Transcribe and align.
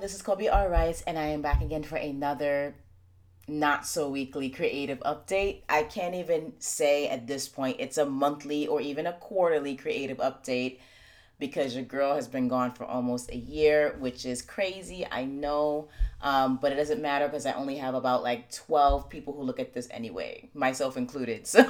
This 0.00 0.14
is 0.14 0.22
Colby 0.22 0.48
R. 0.48 0.70
Rice, 0.70 1.02
and 1.06 1.18
I 1.18 1.26
am 1.26 1.42
back 1.42 1.60
again 1.60 1.82
for 1.82 1.96
another 1.96 2.74
not 3.46 3.86
so 3.86 4.08
weekly 4.08 4.48
creative 4.48 5.00
update. 5.00 5.62
I 5.68 5.82
can't 5.82 6.14
even 6.14 6.54
say 6.60 7.08
at 7.08 7.26
this 7.26 7.46
point 7.46 7.76
it's 7.78 7.98
a 7.98 8.06
monthly 8.06 8.66
or 8.66 8.80
even 8.80 9.06
a 9.06 9.12
quarterly 9.12 9.76
creative 9.76 10.16
update 10.18 10.78
because 11.42 11.74
your 11.74 11.82
girl 11.82 12.14
has 12.14 12.28
been 12.28 12.46
gone 12.46 12.70
for 12.70 12.84
almost 12.84 13.28
a 13.32 13.36
year, 13.36 13.96
which 13.98 14.24
is 14.24 14.42
crazy. 14.42 15.04
I 15.10 15.24
know, 15.24 15.88
um, 16.20 16.60
but 16.62 16.70
it 16.70 16.76
doesn't 16.76 17.02
matter 17.02 17.26
because 17.26 17.46
I 17.46 17.52
only 17.54 17.78
have 17.78 17.96
about 17.96 18.22
like 18.22 18.52
12 18.52 19.08
people 19.10 19.34
who 19.34 19.42
look 19.42 19.58
at 19.58 19.74
this 19.74 19.88
anyway, 19.90 20.48
myself 20.54 20.96
included. 20.96 21.46
So, 21.52 21.68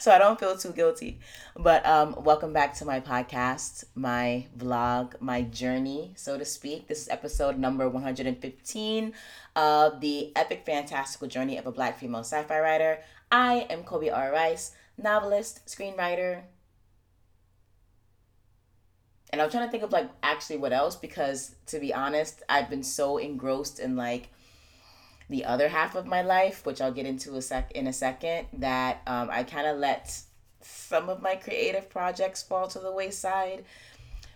so 0.00 0.10
I 0.10 0.18
don't 0.18 0.40
feel 0.40 0.56
too 0.56 0.72
guilty. 0.72 1.20
But 1.54 1.86
um, 1.86 2.16
welcome 2.24 2.52
back 2.52 2.74
to 2.78 2.84
my 2.84 2.98
podcast, 2.98 3.84
my 3.94 4.46
vlog, 4.58 5.20
my 5.20 5.42
journey, 5.42 6.12
so 6.16 6.36
to 6.36 6.44
speak. 6.44 6.88
This 6.88 7.02
is 7.02 7.08
episode 7.10 7.58
number 7.58 7.88
115 7.88 9.12
of 9.54 10.00
the 10.00 10.32
epic, 10.34 10.62
fantastical 10.66 11.28
journey 11.28 11.58
of 11.58 11.66
a 11.66 11.72
black 11.72 11.98
female 11.98 12.24
sci 12.24 12.42
fi 12.42 12.58
writer. 12.58 12.98
I 13.30 13.66
am 13.70 13.84
Colby 13.84 14.10
R. 14.10 14.32
Rice, 14.32 14.72
novelist, 14.98 15.66
screenwriter, 15.66 16.42
and 19.30 19.40
I'm 19.40 19.50
trying 19.50 19.66
to 19.66 19.70
think 19.70 19.82
of 19.82 19.92
like 19.92 20.10
actually 20.22 20.58
what 20.58 20.72
else 20.72 20.96
because 20.96 21.54
to 21.66 21.78
be 21.78 21.94
honest, 21.94 22.42
I've 22.48 22.68
been 22.68 22.82
so 22.82 23.18
engrossed 23.18 23.78
in 23.78 23.96
like 23.96 24.28
the 25.28 25.44
other 25.44 25.68
half 25.68 25.94
of 25.94 26.06
my 26.06 26.22
life, 26.22 26.66
which 26.66 26.80
I'll 26.80 26.92
get 26.92 27.06
into 27.06 27.36
a 27.36 27.42
sec 27.42 27.72
in 27.72 27.86
a 27.86 27.92
second, 27.92 28.48
that 28.54 29.02
um, 29.06 29.28
I 29.30 29.44
kind 29.44 29.66
of 29.66 29.78
let 29.78 30.20
some 30.60 31.08
of 31.08 31.22
my 31.22 31.36
creative 31.36 31.88
projects 31.88 32.42
fall 32.42 32.66
to 32.68 32.80
the 32.80 32.90
wayside, 32.90 33.64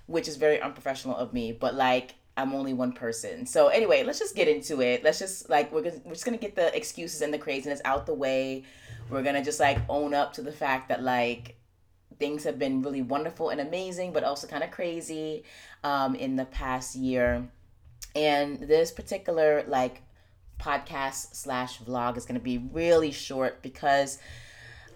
which 0.07 0.29
is 0.29 0.37
very 0.37 0.61
unprofessional 0.61 1.17
of 1.17 1.33
me. 1.33 1.53
But 1.53 1.75
like 1.75 2.15
I'm 2.37 2.53
only 2.55 2.73
one 2.73 2.93
person. 2.93 3.47
So 3.47 3.69
anyway, 3.69 4.05
let's 4.05 4.19
just 4.19 4.35
get 4.35 4.49
into 4.49 4.81
it. 4.81 5.03
Let's 5.03 5.19
just 5.19 5.51
like 5.51 5.73
we're 5.73 5.83
gonna, 5.83 6.01
we're 6.05 6.13
just 6.13 6.25
gonna 6.25 6.37
get 6.37 6.55
the 6.55 6.75
excuses 6.77 7.21
and 7.23 7.35
the 7.35 7.39
craziness 7.39 7.81
out 7.85 8.07
the 8.07 8.15
way. 8.15 8.65
We're 9.11 9.23
gonna 9.23 9.45
just 9.45 9.61
like 9.61 9.79
own 9.89 10.15
up 10.15 10.33
to 10.35 10.43
the 10.43 10.53
fact 10.53 10.89
that 10.89 11.03
like 11.03 11.57
things 12.19 12.45
have 12.45 12.59
been 12.59 12.83
really 12.83 13.03
wonderful 13.03 13.51
and 13.51 13.61
amazing, 13.61 14.13
but 14.13 14.25
also 14.25 14.47
kind 14.47 14.65
of 14.65 14.71
crazy 14.71 15.45
um, 15.83 16.15
in 16.15 16.37
the 16.37 16.45
past 16.45 16.97
year. 16.97 17.49
And 18.15 18.61
this 18.61 18.91
particular 18.91 19.65
like 19.67 20.03
podcast 20.61 21.35
slash 21.35 21.81
vlog 21.81 22.17
is 22.17 22.25
going 22.25 22.39
to 22.39 22.45
be 22.45 22.59
really 22.59 23.11
short 23.11 23.63
because 23.63 24.19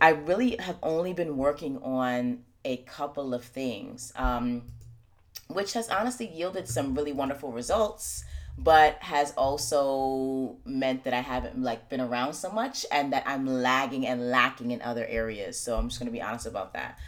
I 0.00 0.10
really 0.10 0.56
have 0.56 0.76
only 0.82 1.12
been 1.12 1.36
working 1.36 1.78
on 1.82 2.44
a 2.64 2.78
couple 2.78 3.34
of 3.34 3.44
things, 3.44 4.12
um, 4.16 4.62
which 5.48 5.72
has 5.72 5.88
honestly 5.88 6.28
yielded 6.28 6.68
some 6.68 6.94
really 6.94 7.12
wonderful 7.12 7.50
results 7.50 8.24
but 8.58 8.96
has 9.00 9.32
also 9.36 10.56
meant 10.64 11.04
that 11.04 11.14
I 11.14 11.20
haven't 11.20 11.62
like 11.62 11.88
been 11.88 12.00
around 12.00 12.34
so 12.34 12.50
much 12.50 12.84
and 12.90 13.12
that 13.12 13.22
I'm 13.24 13.46
lagging 13.46 14.04
and 14.04 14.30
lacking 14.30 14.72
in 14.72 14.82
other 14.82 15.06
areas. 15.06 15.58
So 15.58 15.76
I'm 15.76 15.88
just 15.88 16.00
gonna 16.00 16.10
be 16.10 16.20
honest 16.20 16.46
about 16.46 16.72
that. 16.72 16.98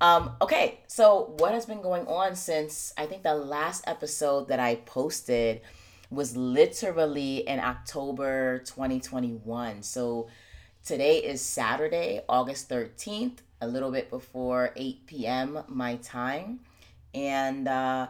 Um, 0.00 0.32
okay, 0.40 0.80
so 0.86 1.34
what 1.38 1.54
has 1.54 1.66
been 1.66 1.82
going 1.82 2.06
on 2.06 2.36
since 2.36 2.92
I 2.96 3.06
think 3.06 3.24
the 3.24 3.34
last 3.34 3.84
episode 3.86 4.48
that 4.48 4.60
I 4.60 4.76
posted 4.76 5.60
was 6.10 6.36
literally 6.36 7.38
in 7.48 7.58
October 7.58 8.58
2021. 8.58 9.82
So 9.82 10.28
today 10.84 11.18
is 11.18 11.40
Saturday, 11.40 12.22
August 12.28 12.68
13th, 12.68 13.38
a 13.60 13.66
little 13.66 13.90
bit 13.90 14.10
before 14.10 14.72
8 14.76 15.06
p.m. 15.06 15.64
my 15.68 15.96
time. 15.96 16.60
And 17.14 17.66
uh, 17.66 18.08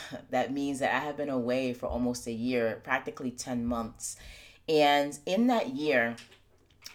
that 0.30 0.52
means 0.52 0.80
that 0.80 0.94
I 0.94 0.98
have 1.00 1.16
been 1.16 1.28
away 1.28 1.72
for 1.72 1.86
almost 1.86 2.26
a 2.26 2.32
year, 2.32 2.80
practically 2.84 3.30
10 3.30 3.64
months. 3.66 4.16
And 4.68 5.18
in 5.26 5.48
that 5.48 5.68
year, 5.74 6.16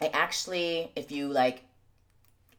I 0.02 0.08
actually, 0.08 0.92
if 0.96 1.12
you 1.12 1.28
like, 1.28 1.64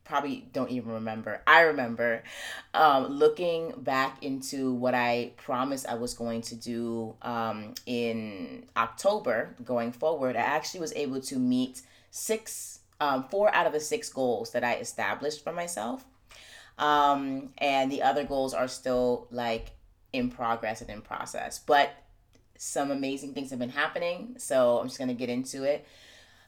probably 0.09 0.49
don't 0.53 0.71
even 0.71 0.91
remember. 0.93 1.43
I 1.47 1.61
remember 1.61 2.25
um, 2.73 3.07
looking 3.09 3.75
back 3.77 4.25
into 4.25 4.73
what 4.73 4.95
I 4.95 5.33
promised 5.37 5.87
I 5.87 5.95
was 5.95 6.15
going 6.15 6.41
to 6.43 6.57
do 6.57 7.15
um, 7.21 7.75
in 7.85 8.67
October 8.77 9.55
going 9.65 9.93
forward. 9.93 10.35
I 10.35 10.41
actually 10.41 10.81
was 10.81 10.95
able 10.95 11.21
to 11.21 11.39
meet 11.39 11.83
six, 12.11 12.81
um, 13.01 13.25
four 13.25 13.55
out 13.55 13.67
of 13.67 13.75
the 13.75 13.81
six 13.81 14.09
goals 14.09 14.53
that 14.53 14.65
I 14.65 14.77
established 14.77 15.45
for 15.45 15.53
myself. 15.53 16.05
Um, 16.79 17.51
and 17.59 17.93
the 17.93 18.03
other 18.03 18.25
goals 18.25 18.55
are 18.55 18.69
still 18.69 19.27
like 19.31 19.73
in 20.13 20.31
progress 20.31 20.81
and 20.81 20.91
in 20.91 21.03
process. 21.03 21.59
But 21.59 21.91
some 22.57 22.91
amazing 22.91 23.35
things 23.35 23.51
have 23.51 23.59
been 23.59 23.71
happening. 23.71 24.35
So 24.39 24.79
I'm 24.79 24.89
just 24.89 24.99
going 24.99 25.09
to 25.09 25.15
get 25.15 25.29
into 25.29 25.65
it. 25.65 25.87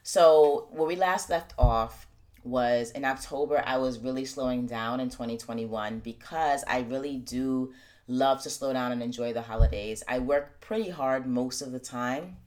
So, 0.03 0.67
where 0.71 0.87
we 0.87 0.95
last 0.95 1.29
left 1.29 1.53
off 1.59 2.07
was 2.43 2.89
in 2.91 3.05
October, 3.05 3.61
I 3.65 3.77
was 3.77 3.99
really 3.99 4.25
slowing 4.25 4.65
down 4.65 4.99
in 4.99 5.09
2021 5.09 5.99
because 5.99 6.63
I 6.67 6.79
really 6.79 7.17
do 7.17 7.71
love 8.07 8.41
to 8.43 8.49
slow 8.49 8.73
down 8.73 8.91
and 8.91 9.03
enjoy 9.03 9.31
the 9.31 9.43
holidays. 9.43 10.03
I 10.07 10.19
work 10.19 10.59
pretty 10.59 10.89
hard 10.89 11.27
most 11.27 11.61
of 11.61 11.71
the 11.71 11.79
time. 11.79 12.37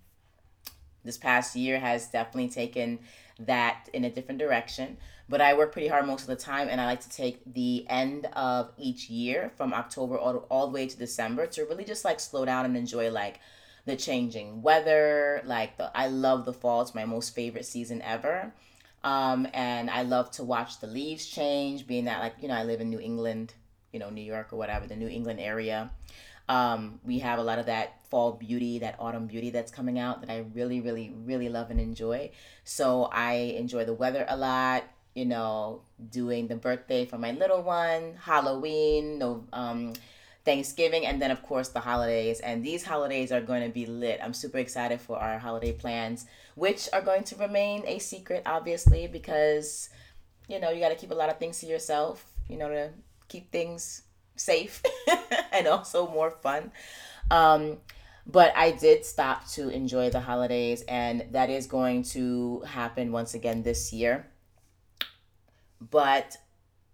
This 1.04 1.16
past 1.16 1.54
year 1.54 1.78
has 1.78 2.08
definitely 2.08 2.48
taken 2.48 2.98
that 3.38 3.88
in 3.92 4.04
a 4.04 4.10
different 4.10 4.40
direction. 4.40 4.96
But 5.28 5.40
I 5.40 5.54
work 5.54 5.72
pretty 5.72 5.88
hard 5.88 6.06
most 6.06 6.22
of 6.22 6.26
the 6.26 6.36
time, 6.36 6.68
and 6.68 6.80
I 6.80 6.86
like 6.86 7.00
to 7.00 7.08
take 7.08 7.40
the 7.50 7.86
end 7.88 8.26
of 8.34 8.72
each 8.76 9.08
year 9.08 9.50
from 9.56 9.72
October 9.72 10.18
all, 10.18 10.46
all 10.50 10.66
the 10.66 10.72
way 10.72 10.86
to 10.86 10.96
December 10.96 11.46
to 11.48 11.64
really 11.64 11.84
just 11.84 12.04
like 12.04 12.20
slow 12.20 12.44
down 12.44 12.66
and 12.66 12.76
enjoy 12.76 13.10
like 13.10 13.40
the 13.86 13.96
changing 13.96 14.60
weather. 14.62 15.40
Like 15.44 15.78
the 15.78 15.90
I 15.96 16.08
love 16.08 16.44
the 16.44 16.52
fall; 16.52 16.82
it's 16.82 16.94
my 16.94 17.06
most 17.06 17.34
favorite 17.34 17.64
season 17.66 18.02
ever. 18.02 18.52
Um, 19.02 19.46
and 19.52 19.90
I 19.90 20.02
love 20.02 20.30
to 20.32 20.44
watch 20.44 20.80
the 20.80 20.86
leaves 20.86 21.26
change, 21.26 21.86
being 21.86 22.04
that 22.04 22.20
like 22.20 22.34
you 22.40 22.48
know 22.48 22.54
I 22.54 22.64
live 22.64 22.80
in 22.80 22.90
New 22.90 23.00
England, 23.00 23.54
you 23.92 24.00
know 24.00 24.10
New 24.10 24.22
York 24.22 24.52
or 24.52 24.56
whatever, 24.56 24.86
the 24.86 24.96
New 24.96 25.08
England 25.08 25.40
area. 25.40 25.90
Um, 26.46 27.00
we 27.02 27.20
have 27.20 27.38
a 27.38 27.42
lot 27.42 27.58
of 27.58 27.66
that 27.66 28.06
fall 28.10 28.32
beauty, 28.32 28.80
that 28.80 28.96
autumn 28.98 29.26
beauty 29.26 29.48
that's 29.48 29.72
coming 29.72 29.98
out 29.98 30.20
that 30.20 30.30
I 30.30 30.44
really, 30.52 30.82
really, 30.82 31.14
really 31.24 31.48
love 31.48 31.70
and 31.70 31.80
enjoy. 31.80 32.32
So 32.64 33.04
I 33.04 33.32
enjoy 33.56 33.86
the 33.86 33.94
weather 33.94 34.26
a 34.28 34.36
lot 34.36 34.84
you 35.14 35.24
know, 35.24 35.82
doing 36.10 36.48
the 36.48 36.56
birthday 36.56 37.06
for 37.06 37.18
my 37.18 37.32
little 37.32 37.62
one, 37.62 38.14
Halloween, 38.20 39.18
no, 39.18 39.44
um, 39.52 39.94
Thanksgiving, 40.44 41.06
and 41.06 41.22
then 41.22 41.30
of 41.30 41.42
course 41.42 41.68
the 41.68 41.80
holidays. 41.80 42.40
And 42.40 42.64
these 42.64 42.84
holidays 42.84 43.32
are 43.32 43.40
going 43.40 43.62
to 43.62 43.72
be 43.72 43.86
lit. 43.86 44.20
I'm 44.22 44.34
super 44.34 44.58
excited 44.58 45.00
for 45.00 45.18
our 45.18 45.38
holiday 45.38 45.72
plans, 45.72 46.26
which 46.56 46.88
are 46.92 47.00
going 47.00 47.24
to 47.24 47.36
remain 47.36 47.84
a 47.86 47.98
secret, 47.98 48.42
obviously, 48.44 49.06
because 49.06 49.88
you 50.48 50.60
know 50.60 50.70
you 50.70 50.80
got 50.80 50.90
to 50.90 50.96
keep 50.96 51.12
a 51.12 51.14
lot 51.14 51.30
of 51.30 51.38
things 51.38 51.60
to 51.60 51.66
yourself. 51.66 52.24
You 52.48 52.58
know, 52.58 52.68
to 52.68 52.90
keep 53.28 53.50
things 53.50 54.02
safe 54.36 54.82
and 55.52 55.66
also 55.66 56.10
more 56.10 56.30
fun. 56.30 56.72
Um, 57.30 57.78
but 58.26 58.52
I 58.56 58.72
did 58.72 59.04
stop 59.04 59.46
to 59.50 59.68
enjoy 59.68 60.10
the 60.10 60.20
holidays, 60.20 60.82
and 60.88 61.26
that 61.32 61.50
is 61.50 61.66
going 61.66 62.02
to 62.14 62.60
happen 62.66 63.12
once 63.12 63.34
again 63.34 63.62
this 63.62 63.92
year. 63.92 64.26
But 65.80 66.36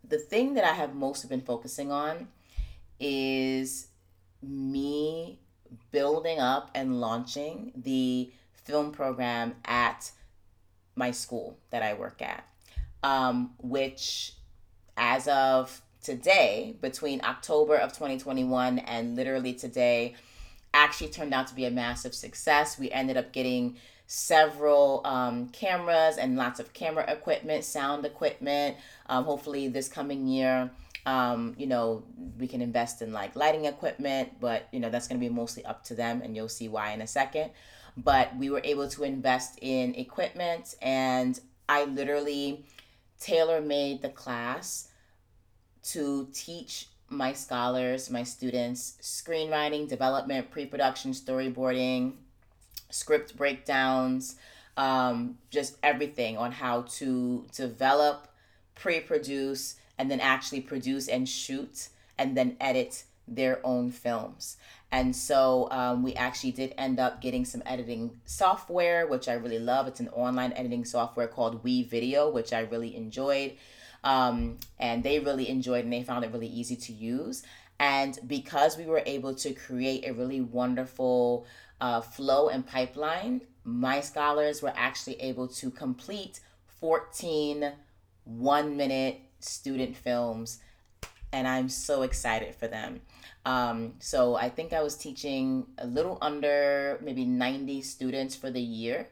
the 0.07 0.19
thing 0.19 0.55
that 0.55 0.65
I 0.65 0.73
have 0.73 0.95
most 0.95 1.29
been 1.29 1.41
focusing 1.41 1.93
on 1.93 2.29
is 2.99 3.89
me 4.43 5.39
building 5.91 6.39
up 6.39 6.71
and 6.75 7.01
launching 7.01 7.73
the 7.77 8.31
film 8.53 8.93
program 8.93 9.55
at 9.65 10.11
my 10.97 11.11
school 11.11 11.57
that 11.71 11.83
I 11.83 11.95
work 11.95 12.21
at, 12.23 12.47
um, 13.03 13.53
which 13.59 14.35
as 14.97 15.29
of 15.29 15.81
today, 16.03 16.77
between 16.81 17.21
October 17.25 17.77
of 17.77 17.93
2021 17.93 18.79
and 18.81 19.17
literally 19.17 19.55
today, 19.55 20.15
actually 20.73 21.09
turned 21.09 21.35
out 21.35 21.47
to 21.49 21.55
be 21.55 21.65
a 21.65 21.71
massive 21.71 22.15
success. 22.15 22.79
We 22.79 22.91
ended 22.91 23.17
up 23.17 23.33
getting 23.33 23.76
several 24.12 25.03
um, 25.05 25.49
cameras 25.51 26.17
and 26.17 26.37
lots 26.37 26.59
of 26.59 26.73
camera 26.73 27.05
equipment, 27.07 27.62
sound 27.62 28.05
equipment. 28.05 28.77
Um, 29.07 29.23
hopefully, 29.23 29.69
this 29.69 29.89
coming 29.89 30.27
year, 30.27 30.69
um, 31.07 31.55
you 31.57 31.69
know, 31.69 32.03
we 32.37 32.49
can 32.49 32.61
invest 32.61 33.03
in 33.03 33.12
like 33.12 33.37
lighting 33.37 33.67
equipment, 33.67 34.41
but 34.41 34.67
you 34.73 34.81
know, 34.81 34.91
that's 34.91 35.07
going 35.07 35.21
to 35.21 35.25
be 35.25 35.33
mostly 35.33 35.65
up 35.65 35.85
to 35.85 35.95
them, 35.95 36.23
and 36.23 36.35
you'll 36.35 36.49
see 36.49 36.67
why 36.67 36.91
in 36.91 37.03
a 37.03 37.07
second. 37.07 37.53
But 37.97 38.37
we 38.37 38.51
were 38.51 38.61
able 38.65 38.89
to 38.89 39.05
invest 39.05 39.61
in 39.62 39.95
equipment, 39.95 40.75
and 40.83 41.39
I 41.69 41.85
literally 41.85 42.65
tailor 43.21 43.61
made 43.61 44.03
the 44.03 44.09
class 44.09 44.89
to 45.85 46.29
teach 46.33 46.89
my 47.09 47.33
scholars, 47.33 48.11
my 48.11 48.25
students, 48.25 48.99
screenwriting, 49.01 49.89
development, 49.89 50.51
pre 50.51 50.67
production, 50.67 51.12
storyboarding, 51.12 52.15
script 52.90 53.37
breakdowns, 53.37 54.37
um, 54.76 55.38
just 55.50 55.76
everything 55.82 56.37
on 56.37 56.52
how 56.52 56.82
to 56.82 57.46
develop, 57.55 58.28
pre 58.75 59.00
produce, 59.00 59.76
and 59.99 60.11
then 60.11 60.20
actually 60.20 60.61
produce 60.61 61.08
and 61.08 61.28
shoot 61.28 61.88
and 62.19 62.37
then 62.37 62.56
edit 62.61 63.05
their 63.28 63.64
own 63.64 63.90
films. 63.90 64.56
And 64.93 65.14
so 65.14 65.69
um, 65.70 66.02
we 66.02 66.14
actually 66.14 66.50
did 66.50 66.75
end 66.76 66.99
up 66.99 67.20
getting 67.20 67.44
some 67.44 67.62
editing 67.64 68.20
software, 68.25 69.06
which 69.06 69.28
I 69.28 69.34
really 69.34 69.61
love. 69.61 69.87
It's 69.87 70.00
an 70.00 70.08
online 70.08 70.52
editing 70.55 70.84
software 70.84 71.28
called 71.28 71.62
WeVideo, 71.62 72.32
which 72.32 72.52
I 72.52 72.61
really 72.61 72.96
enjoyed. 72.96 73.56
Um, 74.02 74.58
and 74.78 75.02
they 75.02 75.20
really 75.20 75.49
enjoyed 75.49 75.84
and 75.84 75.93
they 75.93 76.02
found 76.02 76.25
it 76.25 76.32
really 76.32 76.49
easy 76.49 76.75
to 76.76 76.93
use. 76.93 77.44
And 77.78 78.19
because 78.26 78.76
we 78.76 78.87
were 78.87 79.02
able 79.06 79.34
to 79.37 79.52
create 79.52 80.06
a 80.06 80.12
really 80.12 80.40
wonderful 80.40 81.46
uh, 81.81 82.00
flow 82.00 82.49
and 82.49 82.67
pipeline, 82.67 83.43
my 83.65 84.00
scholars 84.00 84.62
were 84.62 84.73
actually 84.75 85.21
able 85.21 85.49
to 85.49 85.71
complete 85.71 86.41
14 86.81 87.73
one 88.25 88.77
minute 88.77 89.21
student 89.41 89.97
films. 89.97 90.61
And 91.32 91.47
I'm 91.47 91.69
so 91.69 92.03
excited 92.03 92.55
for 92.55 92.67
them. 92.67 93.00
Um, 93.47 93.94
so 94.00 94.35
I 94.35 94.49
think 94.49 94.73
I 94.73 94.82
was 94.82 94.97
teaching 94.97 95.67
a 95.79 95.87
little 95.87 96.19
under 96.21 96.99
maybe 97.03 97.25
90 97.25 97.83
students 97.83 98.35
for 98.35 98.50
the 98.50 98.61
year. 98.61 99.09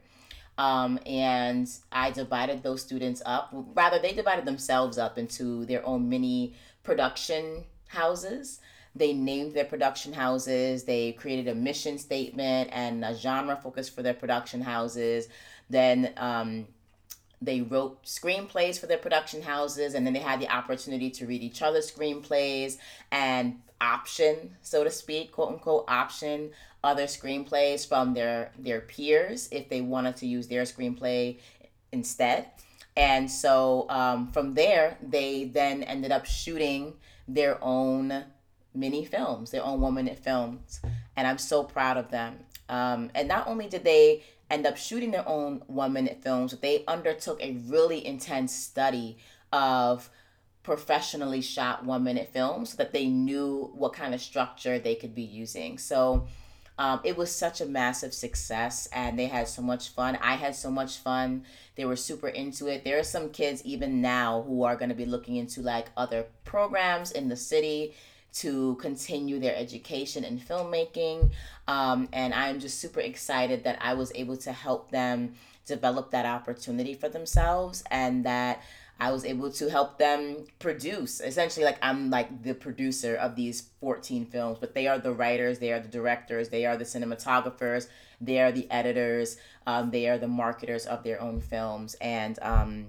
Um, 0.57 0.99
and 1.05 1.69
I 1.91 2.11
divided 2.11 2.61
those 2.61 2.81
students 2.81 3.21
up. 3.25 3.49
Rather, 3.53 3.97
they 3.97 4.11
divided 4.11 4.43
themselves 4.43 4.97
up 4.97 5.17
into 5.17 5.65
their 5.65 5.85
own 5.85 6.09
mini 6.09 6.53
production 6.83 7.63
houses. 7.87 8.59
They 8.95 9.13
named 9.13 9.53
their 9.53 9.65
production 9.65 10.13
houses. 10.13 10.83
They 10.83 11.13
created 11.13 11.47
a 11.47 11.55
mission 11.55 11.97
statement 11.97 12.69
and 12.73 13.05
a 13.05 13.15
genre 13.15 13.55
focus 13.55 13.87
for 13.87 14.01
their 14.01 14.13
production 14.13 14.61
houses. 14.61 15.27
Then 15.69 16.13
um, 16.17 16.67
they 17.41 17.61
wrote 17.61 18.03
screenplays 18.03 18.79
for 18.79 18.87
their 18.87 18.97
production 18.97 19.41
houses, 19.41 19.93
and 19.93 20.05
then 20.05 20.13
they 20.13 20.19
had 20.19 20.39
the 20.41 20.49
opportunity 20.49 21.09
to 21.11 21.25
read 21.25 21.41
each 21.41 21.61
other's 21.61 21.89
screenplays 21.89 22.77
and 23.11 23.61
option, 23.79 24.55
so 24.61 24.83
to 24.83 24.91
speak, 24.91 25.31
quote 25.31 25.49
unquote, 25.49 25.85
option 25.87 26.51
other 26.83 27.03
screenplays 27.03 27.87
from 27.87 28.13
their 28.13 28.51
their 28.57 28.79
peers 28.81 29.49
if 29.51 29.67
they 29.69 29.81
wanted 29.81 30.15
to 30.15 30.25
use 30.25 30.47
their 30.47 30.63
screenplay 30.63 31.37
instead. 31.91 32.45
And 32.95 33.29
so 33.29 33.85
um, 33.89 34.27
from 34.27 34.53
there, 34.53 34.97
they 35.01 35.45
then 35.45 35.83
ended 35.83 36.11
up 36.11 36.25
shooting 36.25 36.93
their 37.27 37.57
own 37.63 38.25
mini 38.79 39.05
films, 39.05 39.51
their 39.51 39.63
own 39.63 39.81
one 39.81 39.93
minute 39.93 40.19
films. 40.19 40.81
And 41.15 41.27
I'm 41.27 41.37
so 41.37 41.63
proud 41.63 41.97
of 41.97 42.09
them. 42.11 42.39
Um, 42.69 43.09
and 43.15 43.27
not 43.27 43.47
only 43.47 43.67
did 43.67 43.83
they 43.83 44.23
end 44.49 44.65
up 44.65 44.77
shooting 44.77 45.11
their 45.11 45.27
own 45.27 45.61
one 45.67 45.93
minute 45.93 46.19
films, 46.23 46.51
but 46.51 46.61
they 46.61 46.83
undertook 46.87 47.41
a 47.41 47.57
really 47.67 48.05
intense 48.05 48.53
study 48.53 49.17
of 49.51 50.09
professionally 50.63 51.41
shot 51.41 51.83
one 51.85 52.03
minute 52.03 52.29
films 52.31 52.71
so 52.71 52.77
that 52.77 52.93
they 52.93 53.07
knew 53.07 53.71
what 53.73 53.93
kind 53.93 54.13
of 54.13 54.21
structure 54.21 54.77
they 54.77 54.95
could 54.95 55.15
be 55.15 55.23
using. 55.23 55.77
So 55.77 56.27
um, 56.77 57.01
it 57.03 57.17
was 57.17 57.33
such 57.33 57.59
a 57.59 57.65
massive 57.65 58.13
success 58.13 58.87
and 58.93 59.17
they 59.17 59.25
had 59.25 59.47
so 59.47 59.61
much 59.61 59.89
fun. 59.89 60.17
I 60.21 60.35
had 60.35 60.55
so 60.55 60.71
much 60.71 60.97
fun. 60.97 61.43
They 61.75 61.85
were 61.85 61.95
super 61.95 62.29
into 62.29 62.67
it. 62.67 62.83
There 62.83 62.99
are 62.99 63.03
some 63.03 63.31
kids 63.31 63.61
even 63.65 64.01
now 64.01 64.43
who 64.47 64.63
are 64.63 64.75
going 64.75 64.89
to 64.89 64.95
be 64.95 65.05
looking 65.05 65.35
into 65.35 65.61
like 65.61 65.87
other 65.97 66.25
programs 66.45 67.11
in 67.11 67.29
the 67.29 67.35
city 67.35 67.93
to 68.31 68.75
continue 68.75 69.39
their 69.39 69.55
education 69.55 70.23
in 70.23 70.39
filmmaking. 70.39 71.31
Um, 71.67 72.09
and 72.13 72.33
I'm 72.33 72.59
just 72.59 72.79
super 72.79 72.99
excited 72.99 73.63
that 73.63 73.77
I 73.81 73.93
was 73.93 74.11
able 74.15 74.37
to 74.37 74.51
help 74.51 74.91
them 74.91 75.33
develop 75.65 76.11
that 76.11 76.25
opportunity 76.25 76.93
for 76.93 77.09
themselves 77.09 77.83
and 77.91 78.25
that 78.25 78.61
I 78.99 79.11
was 79.11 79.23
able 79.23 79.49
to 79.51 79.69
help 79.69 79.97
them 79.97 80.45
produce. 80.59 81.21
Essentially, 81.21 81.65
like 81.65 81.77
I'm 81.81 82.09
like 82.09 82.43
the 82.43 82.53
producer 82.53 83.15
of 83.15 83.35
these 83.35 83.69
14 83.79 84.25
films, 84.25 84.57
but 84.59 84.75
they 84.75 84.87
are 84.87 84.99
the 84.99 85.13
writers, 85.13 85.59
they 85.59 85.71
are 85.71 85.79
the 85.79 85.87
directors, 85.87 86.49
they 86.49 86.65
are 86.65 86.75
the 86.75 86.83
cinematographers, 86.83 87.87
they 88.19 88.41
are 88.41 88.51
the 88.51 88.69
editors, 88.69 89.37
um, 89.65 89.91
they 89.91 90.09
are 90.09 90.17
the 90.17 90.27
marketers 90.27 90.85
of 90.85 91.03
their 91.03 91.21
own 91.21 91.39
films. 91.39 91.95
And 92.01 92.37
um, 92.41 92.87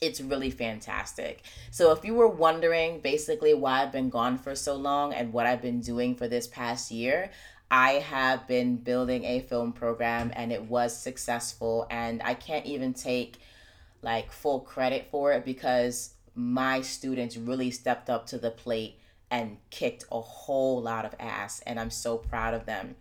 it's 0.00 0.20
really 0.20 0.50
fantastic. 0.50 1.42
So, 1.70 1.92
if 1.92 2.04
you 2.04 2.14
were 2.14 2.28
wondering 2.28 3.00
basically 3.00 3.54
why 3.54 3.82
I've 3.82 3.92
been 3.92 4.10
gone 4.10 4.38
for 4.38 4.54
so 4.54 4.74
long 4.74 5.12
and 5.12 5.32
what 5.32 5.46
I've 5.46 5.62
been 5.62 5.80
doing 5.80 6.14
for 6.14 6.28
this 6.28 6.46
past 6.46 6.90
year, 6.90 7.30
I 7.70 7.92
have 7.92 8.46
been 8.46 8.76
building 8.76 9.24
a 9.24 9.40
film 9.40 9.72
program 9.72 10.32
and 10.34 10.52
it 10.52 10.62
was 10.62 10.96
successful. 10.96 11.86
And 11.90 12.22
I 12.22 12.34
can't 12.34 12.66
even 12.66 12.94
take 12.94 13.38
like 14.04 14.30
full 14.30 14.60
credit 14.60 15.08
for 15.10 15.32
it 15.32 15.44
because 15.44 16.14
my 16.34 16.80
students 16.82 17.36
really 17.36 17.70
stepped 17.70 18.10
up 18.10 18.26
to 18.26 18.38
the 18.38 18.50
plate 18.50 18.98
and 19.30 19.56
kicked 19.70 20.04
a 20.12 20.20
whole 20.20 20.80
lot 20.80 21.04
of 21.04 21.14
ass 21.18 21.60
and 21.66 21.80
i'm 21.80 21.90
so 21.90 22.16
proud 22.16 22.54
of 22.54 22.66
them 22.66 22.94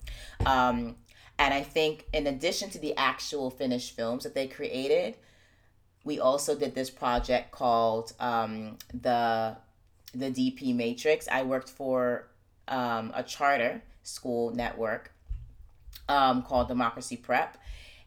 um, 0.45 0.95
and 1.37 1.53
i 1.53 1.61
think 1.61 2.05
in 2.13 2.27
addition 2.27 2.69
to 2.69 2.79
the 2.79 2.95
actual 2.95 3.49
finished 3.49 3.95
films 3.95 4.23
that 4.23 4.33
they 4.33 4.47
created 4.47 5.15
we 6.03 6.19
also 6.19 6.55
did 6.55 6.75
this 6.75 6.89
project 6.89 7.51
called 7.51 8.13
um, 8.19 8.77
the 8.93 9.55
the 10.13 10.29
dp 10.29 10.75
matrix 10.75 11.27
i 11.31 11.41
worked 11.41 11.69
for 11.69 12.27
um, 12.67 13.11
a 13.15 13.23
charter 13.23 13.81
school 14.03 14.51
network 14.51 15.11
um, 16.09 16.43
called 16.43 16.67
democracy 16.67 17.17
prep 17.17 17.57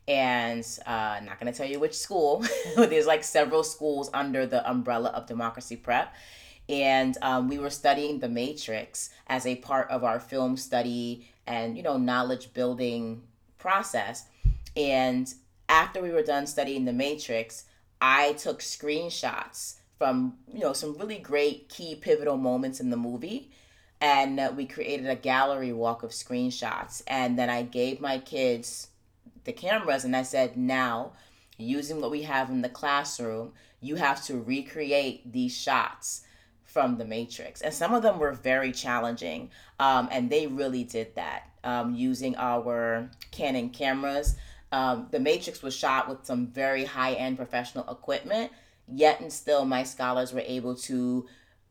and 0.09 0.65
uh, 0.87 1.21
not 1.25 1.41
going 1.41 1.53
to 1.53 1.57
tell 1.57 1.69
you 1.69 1.81
which 1.81 1.95
school. 1.95 2.45
There's 2.77 3.07
like 3.07 3.25
several 3.25 3.65
schools 3.65 4.11
under 4.15 4.47
the 4.47 4.69
umbrella 4.69 5.11
of 5.11 5.27
Democracy 5.27 5.77
Prep. 5.77 6.15
And 6.69 7.17
um, 7.23 7.49
we 7.49 7.59
were 7.59 7.71
studying 7.71 8.19
The 8.19 8.29
Matrix 8.29 9.11
as 9.29 9.47
a 9.47 9.57
part 9.57 9.89
of 9.91 10.05
our 10.05 10.19
film 10.19 10.57
study 10.57 11.29
and, 11.47 11.77
you 11.77 11.83
know, 11.83 11.97
knowledge 11.97 12.53
building 12.55 13.23
process. 13.59 14.27
And 14.77 15.33
after 15.69 16.03
we 16.03 16.11
were 16.11 16.23
done 16.23 16.47
studying 16.47 16.85
The 16.85 16.93
Matrix, 16.93 17.65
I 18.01 18.35
took 18.35 18.61
screenshots 18.61 19.77
from, 19.99 20.37
you 20.53 20.61
know, 20.61 20.73
some 20.73 20.97
really 20.99 21.19
great 21.19 21.69
key 21.69 21.95
pivotal 21.95 22.37
moments 22.37 22.81
in 22.81 22.91
the 22.91 22.97
movie 22.97 23.51
and 24.01 24.39
uh, 24.39 24.53
we 24.55 24.67
created 24.67 25.09
a 25.09 25.17
gallery 25.17 25.73
walk 25.73 26.03
of 26.03 26.11
screenshots 26.11 27.01
and 27.07 27.39
then 27.39 27.49
i 27.49 27.63
gave 27.63 27.99
my 27.99 28.19
kids 28.19 28.89
the 29.47 29.53
cameras 29.53 30.05
and 30.05 30.15
I 30.15 30.23
said, 30.23 30.59
now, 30.59 31.13
using 31.57 32.03
what 32.03 32.11
we 32.11 32.23
have 32.23 32.51
in 32.51 32.61
the 32.61 32.69
classroom, 32.69 33.53
you 33.81 33.97
have 33.97 34.23
to 34.27 34.39
recreate 34.39 35.33
these 35.33 35.57
shots 35.57 36.23
from 36.65 36.99
the 36.99 37.07
Matrix. 37.07 37.63
And 37.63 37.73
some 37.73 37.95
of 37.95 38.03
them 38.03 38.19
were 38.19 38.33
very 38.33 38.73
challenging. 38.73 39.51
Um, 39.81 40.09
and 40.13 40.29
they 40.29 40.47
really 40.47 40.85
did 40.85 41.15
that 41.15 41.45
um, 41.65 41.95
using 41.95 42.37
our 42.37 43.09
Canon 43.31 43.71
cameras. 43.71 44.37
Um, 44.73 45.09
the 45.11 45.21
Matrix 45.21 45.63
was 45.63 45.75
shot 45.75 46.09
with 46.09 46.25
some 46.27 46.49
very 46.49 46.85
high 46.85 47.15
end 47.15 47.37
professional 47.37 47.89
equipment, 47.89 48.51
yet 48.89 49.21
and 49.21 49.33
still, 49.33 49.65
my 49.65 49.85
scholars 49.85 50.33
were 50.33 50.45
able 50.45 50.75
to 50.77 51.27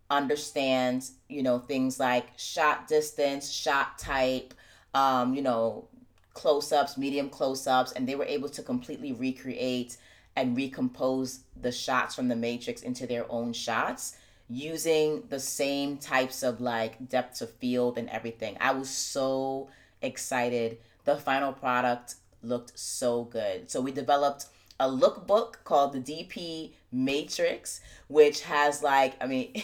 understand, 0.09 1.09
you 1.27 1.43
know, 1.43 1.59
things 1.59 1.99
like 1.99 2.27
shot 2.37 2.87
distance, 2.87 3.51
shot 3.51 3.97
type, 3.97 4.53
um, 4.93 5.33
you 5.33 5.41
know, 5.41 5.87
close 6.33 6.71
ups, 6.71 6.97
medium 6.97 7.29
close 7.29 7.67
ups, 7.67 7.91
and 7.93 8.07
they 8.07 8.15
were 8.15 8.25
able 8.25 8.49
to 8.49 8.61
completely 8.61 9.13
recreate 9.13 9.97
and 10.35 10.55
recompose 10.55 11.39
the 11.59 11.71
shots 11.71 12.13
from 12.15 12.27
the 12.27 12.35
Matrix 12.35 12.81
into 12.81 13.07
their 13.07 13.29
own 13.31 13.53
shots 13.53 14.17
using 14.47 15.23
the 15.29 15.39
same 15.39 15.97
types 15.97 16.43
of 16.43 16.61
like 16.61 17.09
depth 17.09 17.41
of 17.41 17.49
field 17.51 17.97
and 17.97 18.09
everything. 18.09 18.57
I 18.59 18.73
was 18.73 18.89
so 18.89 19.69
excited. 20.01 20.77
The 21.05 21.15
final 21.15 21.53
product 21.53 22.15
looked 22.45 22.77
so 22.77 23.23
good. 23.25 23.69
So 23.69 23.81
we 23.81 23.91
developed 23.91 24.45
a 24.79 24.87
lookbook 24.89 25.63
called 25.63 25.93
the 25.93 25.99
DP 25.99 26.73
Matrix, 26.91 27.81
which 28.07 28.41
has 28.41 28.83
like, 28.83 29.15
I 29.21 29.27
mean, 29.27 29.61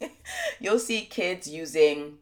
you'll 0.60 0.78
see 0.78 1.02
kids 1.02 1.48
using 1.48 2.18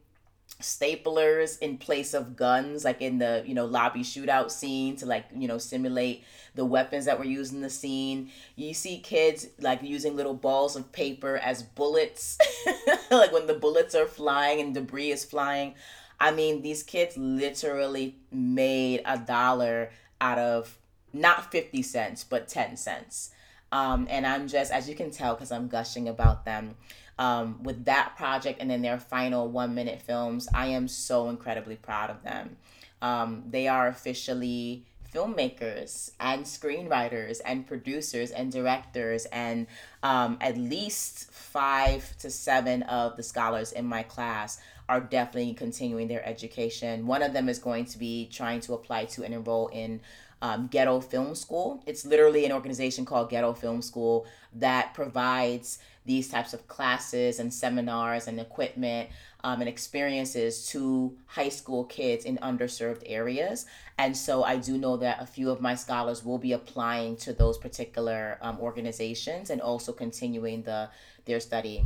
staplers 0.61 1.59
in 1.59 1.77
place 1.77 2.13
of 2.13 2.35
guns 2.35 2.85
like 2.85 3.01
in 3.01 3.17
the 3.17 3.43
you 3.45 3.53
know 3.53 3.65
lobby 3.65 4.01
shootout 4.01 4.51
scene 4.51 4.95
to 4.95 5.05
like 5.05 5.25
you 5.35 5.47
know 5.47 5.57
simulate 5.57 6.23
the 6.55 6.63
weapons 6.63 7.05
that 7.05 7.17
were 7.17 7.25
used 7.25 7.53
in 7.53 7.61
the 7.61 7.69
scene 7.69 8.29
you 8.55 8.73
see 8.73 8.99
kids 8.99 9.47
like 9.59 9.81
using 9.81 10.15
little 10.15 10.33
balls 10.33 10.75
of 10.75 10.91
paper 10.91 11.37
as 11.37 11.63
bullets 11.63 12.37
like 13.11 13.31
when 13.31 13.47
the 13.47 13.55
bullets 13.55 13.95
are 13.95 14.05
flying 14.05 14.59
and 14.59 14.73
debris 14.73 15.11
is 15.11 15.25
flying 15.25 15.73
i 16.21 16.31
mean 16.31 16.61
these 16.61 16.83
kids 16.83 17.17
literally 17.17 18.15
made 18.31 19.01
a 19.05 19.17
dollar 19.17 19.89
out 20.21 20.37
of 20.37 20.77
not 21.11 21.51
50 21.51 21.81
cents 21.81 22.23
but 22.23 22.47
10 22.47 22.77
cents 22.77 23.31
um, 23.73 24.07
and 24.09 24.25
i'm 24.25 24.47
just 24.47 24.71
as 24.71 24.87
you 24.87 24.95
can 24.95 25.11
tell 25.11 25.33
because 25.35 25.51
i'm 25.51 25.67
gushing 25.67 26.07
about 26.07 26.45
them 26.45 26.75
um, 27.21 27.61
with 27.61 27.85
that 27.85 28.15
project 28.17 28.59
and 28.59 28.71
then 28.71 28.81
their 28.81 28.97
final 28.97 29.47
one 29.47 29.75
minute 29.75 30.01
films. 30.01 30.47
I 30.55 30.67
am 30.67 30.87
so 30.87 31.29
incredibly 31.29 31.75
proud 31.75 32.09
of 32.09 32.23
them. 32.23 32.57
Um, 32.99 33.43
they 33.47 33.67
are 33.67 33.87
officially 33.87 34.85
filmmakers 35.13 36.11
and 36.19 36.45
screenwriters 36.45 37.41
and 37.45 37.67
producers 37.67 38.31
and 38.31 38.51
directors 38.51 39.25
and 39.25 39.67
um, 40.03 40.37
at 40.41 40.57
least 40.57 41.31
five 41.31 42.17
to 42.17 42.29
seven 42.29 42.83
of 42.83 43.17
the 43.17 43.23
scholars 43.23 43.71
in 43.71 43.85
my 43.85 44.03
class 44.03 44.59
are 44.87 45.01
definitely 45.01 45.53
continuing 45.53 46.07
their 46.07 46.25
education. 46.27 47.07
One 47.07 47.21
of 47.21 47.33
them 47.33 47.49
is 47.49 47.59
going 47.59 47.85
to 47.85 47.97
be 47.97 48.29
trying 48.31 48.61
to 48.61 48.73
apply 48.73 49.05
to 49.05 49.23
and 49.23 49.33
enroll 49.33 49.67
in 49.67 50.01
um, 50.41 50.67
Ghetto 50.67 50.99
Film 50.99 51.35
School. 51.35 51.83
It's 51.85 52.05
literally 52.05 52.45
an 52.45 52.51
organization 52.51 53.05
called 53.05 53.29
Ghetto 53.29 53.53
Film 53.53 53.81
School 53.81 54.25
that 54.53 54.93
provides 54.93 55.79
these 56.05 56.27
types 56.29 56.53
of 56.53 56.67
classes 56.67 57.39
and 57.39 57.53
seminars 57.53 58.27
and 58.27 58.39
equipment 58.39 59.09
um, 59.43 59.59
and 59.59 59.69
experiences 59.69 60.67
to 60.67 61.15
high 61.27 61.49
school 61.49 61.83
kids 61.85 62.25
in 62.25 62.37
underserved 62.37 63.03
areas. 63.05 63.65
And 63.97 64.17
so 64.17 64.43
I 64.43 64.57
do 64.57 64.77
know 64.77 64.97
that 64.97 65.21
a 65.21 65.25
few 65.25 65.51
of 65.51 65.61
my 65.61 65.75
scholars 65.75 66.25
will 66.25 66.39
be 66.39 66.53
applying 66.53 67.17
to 67.17 67.33
those 67.33 67.57
particular 67.57 68.39
um, 68.41 68.59
organizations 68.59 69.49
and 69.49 69.61
also 69.61 69.91
continuing 69.93 70.63
the 70.63 70.89
their 71.25 71.39
study 71.39 71.85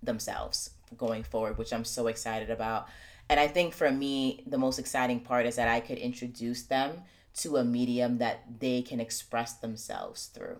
themselves 0.00 0.70
going 0.96 1.24
forward, 1.24 1.58
which 1.58 1.72
I'm 1.72 1.84
so 1.84 2.06
excited 2.06 2.50
about. 2.50 2.88
And 3.28 3.40
I 3.40 3.48
think 3.48 3.74
for 3.74 3.90
me, 3.90 4.44
the 4.46 4.58
most 4.58 4.78
exciting 4.78 5.20
part 5.20 5.46
is 5.46 5.56
that 5.56 5.66
I 5.66 5.80
could 5.80 5.98
introduce 5.98 6.62
them 6.62 7.02
to 7.36 7.56
a 7.56 7.64
medium 7.64 8.18
that 8.18 8.60
they 8.60 8.82
can 8.82 9.00
express 9.00 9.54
themselves 9.54 10.26
through, 10.26 10.58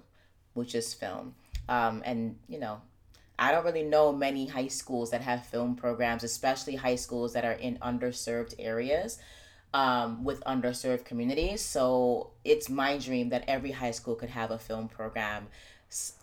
which 0.55 0.75
is 0.75 0.93
film. 0.93 1.35
Um, 1.69 2.03
and, 2.05 2.37
you 2.49 2.59
know, 2.59 2.81
I 3.39 3.53
don't 3.53 3.65
really 3.65 3.83
know 3.83 4.13
many 4.13 4.47
high 4.47 4.69
schools 4.69 5.11
that 5.11 5.21
have 5.23 5.45
film 5.47 5.77
programs, 5.77 6.25
especially 6.25 6.77
high 6.77 6.97
schools 6.97 7.33
that 7.33 7.45
are 7.45 7.53
in 7.53 7.79
underserved 7.79 8.55
areas 8.59 9.19
um, 9.73 10.23
with 10.25 10.41
underserved 10.45 11.05
communities. 11.05 11.61
So 11.61 12.31
it's 12.45 12.69
my 12.69 12.99
dream 12.99 13.31
that 13.31 13.45
every 13.49 13.73
high 13.73 13.91
school 13.91 14.15
could 14.15 14.31
have 14.31 14.51
a 14.51 14.59
film 14.59 14.89
program 14.89 15.49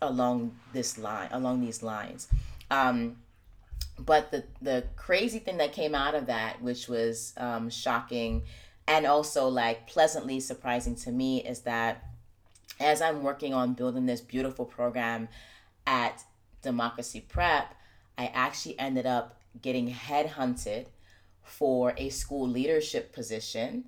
along 0.01 0.55
this 0.73 0.97
line, 0.97 1.29
along 1.31 1.61
these 1.61 1.83
lines. 1.83 2.27
Um, 2.69 3.17
but 3.99 4.31
the 4.31 4.45
the 4.61 4.85
crazy 4.95 5.39
thing 5.39 5.57
that 5.57 5.73
came 5.73 5.93
out 5.93 6.15
of 6.15 6.27
that, 6.27 6.61
which 6.61 6.87
was 6.87 7.33
um, 7.37 7.69
shocking 7.69 8.43
and 8.87 9.05
also 9.05 9.47
like 9.47 9.87
pleasantly 9.87 10.39
surprising 10.39 10.95
to 10.95 11.11
me 11.11 11.43
is 11.43 11.61
that 11.61 12.03
as 12.79 13.01
I'm 13.01 13.23
working 13.23 13.53
on 13.53 13.73
building 13.73 14.05
this 14.05 14.21
beautiful 14.21 14.65
program 14.65 15.29
at 15.85 16.23
Democracy 16.61 17.21
Prep, 17.21 17.75
I 18.17 18.27
actually 18.33 18.77
ended 18.79 19.05
up 19.05 19.39
getting 19.61 19.89
headhunted 19.91 20.87
for 21.43 21.93
a 21.97 22.09
school 22.09 22.47
leadership 22.47 23.13
position 23.13 23.85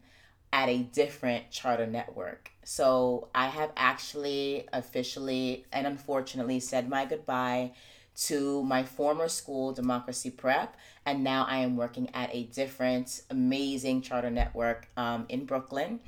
at 0.52 0.70
a 0.70 0.80
different 0.80 1.50
charter 1.50 1.88
network. 1.88 2.52
So 2.64 3.30
I 3.34 3.48
have 3.48 3.72
actually 3.76 4.68
officially 4.72 5.66
and 5.72 5.88
unfortunately 5.88 6.60
said 6.60 6.90
my 6.90 7.06
goodbye 7.06 7.72
to 8.16 8.64
my 8.64 8.84
former 8.84 9.28
school, 9.28 9.74
Democracy 9.74 10.30
Prep, 10.30 10.76
and 11.06 11.24
now 11.24 11.46
I 11.50 11.58
am 11.58 11.76
working 11.76 12.10
at 12.14 12.34
a 12.34 12.44
different 12.44 13.24
amazing 13.30 14.02
charter 14.02 14.30
network 14.30 14.88
um, 14.98 15.26
in 15.30 15.46
Brooklyn. 15.46 16.00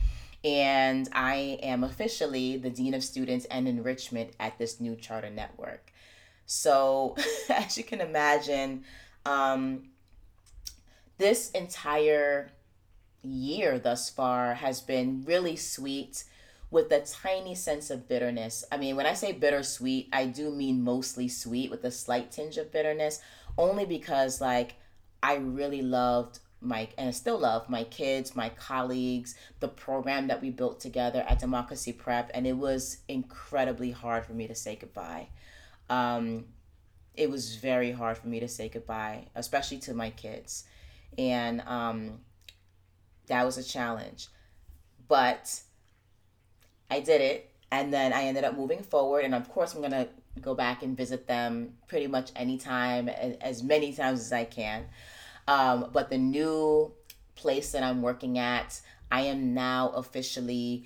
And 0.43 1.09
I 1.12 1.57
am 1.63 1.83
officially 1.83 2.57
the 2.57 2.69
Dean 2.69 2.93
of 2.93 3.03
Students 3.03 3.45
and 3.45 3.67
Enrichment 3.67 4.33
at 4.39 4.59
this 4.59 4.79
new 4.79 4.95
charter 4.95 5.31
network. 5.31 5.91
So, 6.45 7.15
as 7.50 7.77
you 7.77 7.83
can 7.83 8.00
imagine, 8.00 8.83
um, 9.25 9.89
this 11.17 11.50
entire 11.51 12.51
year 13.24 13.79
thus 13.79 14.09
far 14.09 14.53
has 14.53 14.81
been 14.81 15.24
really 15.25 15.55
sweet 15.55 16.24
with 16.72 16.91
a 16.91 17.01
tiny 17.01 17.55
sense 17.55 17.89
of 17.89 18.07
bitterness. 18.07 18.63
I 18.72 18.77
mean, 18.77 18.95
when 18.95 19.05
I 19.05 19.13
say 19.13 19.31
bittersweet, 19.31 20.10
I 20.12 20.25
do 20.25 20.51
mean 20.51 20.84
mostly 20.84 21.27
sweet 21.27 21.72
with 21.72 21.84
a 21.84 21.91
slight 21.91 22.31
tinge 22.31 22.57
of 22.57 22.72
bitterness, 22.72 23.22
only 23.57 23.86
because, 23.86 24.41
like, 24.41 24.75
I 25.24 25.36
really 25.36 25.81
loved 25.81 26.39
my, 26.62 26.89
and 26.98 27.10
I 27.10 27.12
still 27.12 27.38
love 27.38 27.69
my 27.69 27.84
kids, 27.84 28.36
my 28.36 28.50
colleagues, 28.50 29.36
the 29.60 29.67
program 29.67 30.27
that 30.27 30.41
we 30.41 30.50
built 30.50 30.79
together 30.79 31.24
at 31.27 31.39
Democracy 31.39 31.93
Prep, 31.93 32.31
and 32.34 32.48
it 32.48 32.57
was 32.57 32.98
incredibly 33.07 33.91
hard 33.91 34.25
for 34.25 34.34
me 34.34 34.48
to 34.48 34.55
say 34.55 34.75
goodbye. 34.75 35.29
Um, 35.89 36.45
it 37.13 37.29
was 37.29 37.55
very 37.55 37.91
hard 37.91 38.17
for 38.17 38.27
me 38.27 38.39
to 38.39 38.48
say 38.48 38.69
goodbye, 38.69 39.27
especially 39.36 39.77
to 39.79 39.93
my 39.93 40.10
kids. 40.10 40.65
And 41.17 41.62
um, 41.62 42.19
that 43.27 43.45
was 43.45 43.57
a 43.57 43.63
challenge. 43.63 44.27
But 45.07 45.62
I 46.95 47.01
did 47.01 47.21
it. 47.21 47.51
And 47.71 47.93
then 47.93 48.13
I 48.13 48.23
ended 48.23 48.43
up 48.43 48.55
moving 48.55 48.81
forward. 48.83 49.25
And 49.25 49.35
of 49.35 49.49
course, 49.49 49.73
I'm 49.73 49.81
going 49.81 49.91
to 49.91 50.07
go 50.41 50.55
back 50.55 50.81
and 50.83 50.95
visit 50.95 51.27
them 51.27 51.73
pretty 51.87 52.07
much 52.07 52.31
anytime, 52.35 53.09
as 53.09 53.63
many 53.63 53.93
times 53.93 54.21
as 54.21 54.31
I 54.31 54.45
can. 54.45 54.85
Um, 55.47 55.89
but 55.91 56.09
the 56.09 56.17
new 56.17 56.93
place 57.35 57.73
that 57.73 57.83
I'm 57.83 58.01
working 58.01 58.37
at, 58.39 58.79
I 59.11 59.21
am 59.21 59.53
now 59.53 59.89
officially 59.89 60.85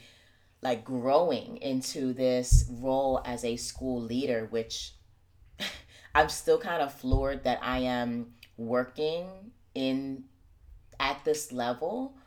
like 0.61 0.83
growing 0.83 1.57
into 1.57 2.11
this 2.11 2.69
role 2.81 3.21
as 3.23 3.45
a 3.45 3.55
school 3.55 4.01
leader, 4.01 4.47
which 4.49 4.93
I'm 6.15 6.29
still 6.29 6.57
kind 6.57 6.81
of 6.81 6.93
floored 6.93 7.43
that 7.43 7.59
I 7.61 7.79
am 7.79 8.33
working 8.57 9.27
in 9.75 10.25
at 10.99 11.23
this 11.23 11.51
level 11.51 12.17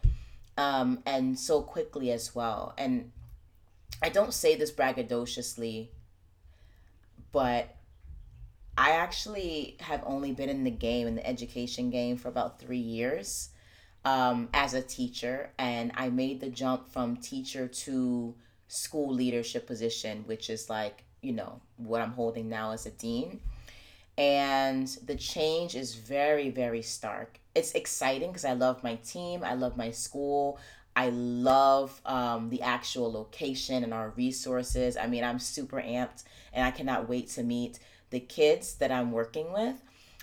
um, 0.56 1.02
and 1.04 1.38
so 1.38 1.62
quickly 1.62 2.10
as 2.10 2.34
well. 2.34 2.74
And 2.78 3.10
I 4.02 4.08
don't 4.08 4.34
say 4.34 4.56
this 4.56 4.72
braggadociously, 4.72 5.88
but 7.30 7.76
I 8.76 8.92
actually 8.92 9.76
have 9.80 10.02
only 10.04 10.32
been 10.32 10.48
in 10.48 10.64
the 10.64 10.70
game, 10.70 11.06
in 11.06 11.14
the 11.14 11.26
education 11.26 11.90
game, 11.90 12.16
for 12.16 12.28
about 12.28 12.58
three 12.58 12.78
years 12.78 13.50
um, 14.04 14.48
as 14.52 14.74
a 14.74 14.82
teacher. 14.82 15.50
And 15.58 15.92
I 15.94 16.08
made 16.08 16.40
the 16.40 16.48
jump 16.48 16.88
from 16.88 17.16
teacher 17.16 17.68
to 17.68 18.34
school 18.68 19.12
leadership 19.12 19.66
position, 19.66 20.24
which 20.26 20.50
is 20.50 20.68
like, 20.68 21.04
you 21.20 21.32
know, 21.32 21.60
what 21.76 22.00
I'm 22.00 22.12
holding 22.12 22.48
now 22.48 22.72
as 22.72 22.86
a 22.86 22.90
dean. 22.90 23.40
And 24.18 24.88
the 25.06 25.16
change 25.16 25.74
is 25.74 25.94
very, 25.94 26.50
very 26.50 26.82
stark. 26.82 27.38
It's 27.54 27.72
exciting 27.72 28.28
because 28.28 28.44
I 28.44 28.52
love 28.54 28.82
my 28.82 28.96
team, 28.96 29.42
I 29.44 29.54
love 29.54 29.76
my 29.76 29.90
school, 29.90 30.58
I 30.94 31.08
love 31.10 32.00
um, 32.04 32.50
the 32.50 32.62
actual 32.62 33.10
location 33.10 33.82
and 33.82 33.94
our 33.94 34.10
resources. 34.10 34.96
I 34.96 35.06
mean, 35.06 35.24
I'm 35.24 35.38
super 35.38 35.80
amped 35.80 36.24
and 36.52 36.66
I 36.66 36.70
cannot 36.70 37.08
wait 37.08 37.28
to 37.30 37.42
meet 37.42 37.78
the 38.10 38.20
kids 38.20 38.74
that 38.74 38.92
I'm 38.92 39.10
working 39.10 39.52
with. 39.52 39.76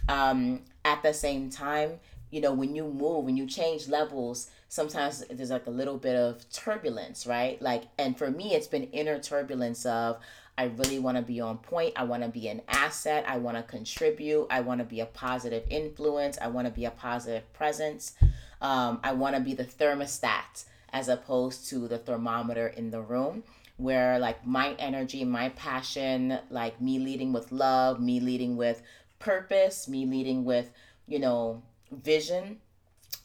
Um, 0.08 0.62
at 0.86 1.04
the 1.04 1.14
same 1.14 1.50
time, 1.50 2.00
you 2.32 2.42
know, 2.42 2.54
when 2.54 2.76
you 2.76 2.84
move, 2.84 3.26
when 3.26 3.36
you 3.36 3.48
change 3.48 3.88
levels, 3.88 4.50
sometimes 4.68 5.24
there's 5.32 5.50
like 5.50 5.66
a 5.66 5.72
little 5.72 5.98
bit 5.98 6.16
of 6.16 6.48
turbulence, 6.52 7.26
right? 7.26 7.60
Like, 7.62 7.86
and 7.98 8.18
for 8.18 8.30
me, 8.30 8.54
it's 8.54 8.68
been 8.68 8.84
inner 8.84 9.20
turbulence 9.20 9.86
of, 9.86 10.20
I 10.58 10.66
really 10.66 11.00
want 11.00 11.18
to 11.18 11.24
be 11.24 11.40
on 11.40 11.58
point. 11.60 11.94
I 11.96 12.04
want 12.04 12.22
to 12.24 12.30
be 12.30 12.50
an 12.50 12.62
asset. 12.68 13.24
I 13.28 13.38
want 13.38 13.58
to 13.58 13.64
contribute. 13.64 14.48
I 14.50 14.60
want 14.60 14.80
to 14.80 14.86
be 14.86 15.00
a 15.00 15.06
positive 15.06 15.64
influence. 15.70 16.38
I 16.40 16.48
want 16.48 16.68
to 16.68 16.74
be 16.74 16.86
a 16.86 16.92
positive 16.92 17.52
presence. 17.54 18.14
Um, 18.62 19.00
I 19.04 19.14
want 19.14 19.36
to 19.36 19.42
be 19.42 19.54
the 19.54 19.66
thermostat 19.66 20.66
as 20.92 21.08
opposed 21.08 21.70
to 21.70 21.88
the 21.88 21.98
thermometer 21.98 22.68
in 22.68 22.92
the 22.92 23.02
room 23.02 23.44
where 23.80 24.20
like 24.20 24.46
my 24.46 24.74
energy, 24.78 25.24
my 25.24 25.50
passion, 25.50 26.38
like 26.50 26.82
me 26.82 27.00
leading 27.00 27.32
with 27.32 27.52
love, 27.52 28.02
me 28.02 28.20
leading 28.20 28.58
with 28.58 28.82
purpose, 29.20 29.88
me 29.88 30.06
leading 30.06 30.44
with, 30.44 30.70
you 31.08 31.18
know, 31.18 31.64
vision 31.90 32.58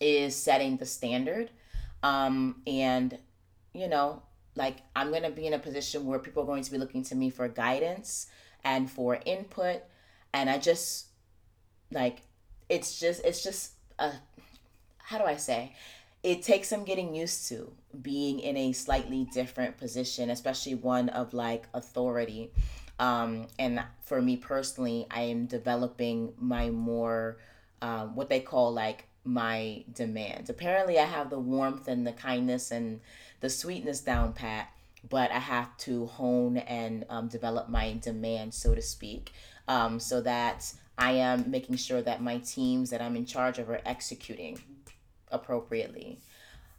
is 0.00 0.36
setting 0.36 0.76
the 0.76 0.86
standard. 0.86 1.50
Um, 2.04 2.62
and, 2.68 3.18
you 3.72 3.88
know, 3.88 4.22
like 4.54 4.76
I'm 4.94 5.10
going 5.10 5.24
to 5.24 5.30
be 5.30 5.46
in 5.46 5.54
a 5.54 5.58
position 5.58 6.06
where 6.06 6.20
people 6.20 6.44
are 6.44 6.46
going 6.46 6.62
to 6.62 6.70
be 6.70 6.78
looking 6.78 7.02
to 7.04 7.16
me 7.16 7.30
for 7.30 7.48
guidance 7.48 8.28
and 8.62 8.88
for 8.88 9.18
input. 9.24 9.82
And 10.32 10.48
I 10.48 10.58
just, 10.58 11.06
like, 11.90 12.22
it's 12.68 13.00
just, 13.00 13.24
it's 13.24 13.42
just 13.42 13.72
a 13.98 14.12
how 15.04 15.18
do 15.18 15.24
I 15.24 15.36
say? 15.36 15.74
It 16.22 16.42
takes 16.42 16.68
some 16.68 16.84
getting 16.84 17.14
used 17.14 17.48
to 17.48 17.70
being 18.00 18.40
in 18.40 18.56
a 18.56 18.72
slightly 18.72 19.28
different 19.32 19.76
position, 19.76 20.30
especially 20.30 20.74
one 20.74 21.10
of 21.10 21.34
like 21.34 21.68
authority. 21.74 22.50
Um, 22.98 23.48
and 23.58 23.82
for 24.04 24.22
me 24.22 24.38
personally, 24.38 25.06
I 25.10 25.22
am 25.22 25.44
developing 25.44 26.32
my 26.38 26.70
more, 26.70 27.36
um, 27.82 28.14
what 28.14 28.30
they 28.30 28.40
call 28.40 28.72
like 28.72 29.06
my 29.24 29.84
demands. 29.92 30.48
Apparently, 30.48 30.98
I 30.98 31.04
have 31.04 31.28
the 31.28 31.38
warmth 31.38 31.86
and 31.88 32.06
the 32.06 32.12
kindness 32.12 32.70
and 32.70 33.00
the 33.40 33.50
sweetness 33.50 34.00
down 34.00 34.32
pat, 34.32 34.68
but 35.10 35.30
I 35.30 35.38
have 35.38 35.76
to 35.78 36.06
hone 36.06 36.56
and 36.56 37.04
um, 37.10 37.28
develop 37.28 37.68
my 37.68 37.98
demand, 38.00 38.54
so 38.54 38.74
to 38.74 38.80
speak, 38.82 39.32
um, 39.68 40.00
so 40.00 40.22
that 40.22 40.72
I 40.96 41.12
am 41.12 41.50
making 41.50 41.76
sure 41.76 42.00
that 42.00 42.22
my 42.22 42.38
teams 42.38 42.88
that 42.88 43.02
I'm 43.02 43.16
in 43.16 43.26
charge 43.26 43.58
of 43.58 43.68
are 43.68 43.82
executing 43.84 44.58
appropriately. 45.34 46.20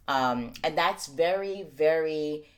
Um, 0.08 0.52
and 0.64 0.76
that's 0.76 1.06
very, 1.06 1.66
very 1.74 2.48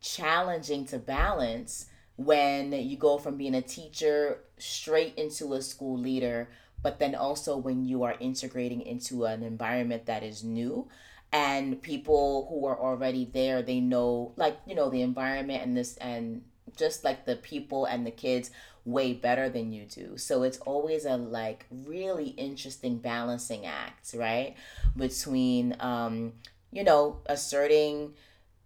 challenging 0.00 0.84
to 0.86 0.98
balance 0.98 1.86
when 2.16 2.72
you 2.72 2.96
go 2.96 3.18
from 3.18 3.36
being 3.36 3.54
a 3.54 3.62
teacher 3.62 4.40
straight 4.58 5.14
into 5.16 5.54
a 5.54 5.62
school 5.62 5.98
leader, 5.98 6.48
but 6.82 6.98
then 6.98 7.14
also 7.14 7.56
when 7.56 7.84
you 7.84 8.02
are 8.02 8.16
integrating 8.18 8.80
into 8.80 9.24
an 9.24 9.42
environment 9.42 10.06
that 10.06 10.22
is 10.22 10.42
new 10.42 10.88
and 11.32 11.82
people 11.82 12.46
who 12.48 12.66
are 12.66 12.78
already 12.78 13.28
there 13.32 13.60
they 13.60 13.80
know 13.80 14.32
like 14.36 14.58
you 14.66 14.74
know 14.74 14.88
the 14.88 15.02
environment 15.02 15.62
and 15.62 15.76
this 15.76 15.96
and 15.98 16.42
just 16.76 17.04
like 17.04 17.26
the 17.26 17.36
people 17.36 17.84
and 17.84 18.06
the 18.06 18.10
kids 18.10 18.50
way 18.88 19.12
better 19.12 19.48
than 19.48 19.72
you 19.72 19.84
do. 19.84 20.16
So 20.16 20.42
it's 20.42 20.58
always 20.58 21.04
a 21.04 21.16
like 21.16 21.66
really 21.70 22.28
interesting 22.30 22.98
balancing 22.98 23.66
act, 23.66 24.14
right? 24.14 24.54
Between 24.96 25.76
um, 25.80 26.32
you 26.72 26.84
know, 26.84 27.20
asserting 27.26 28.14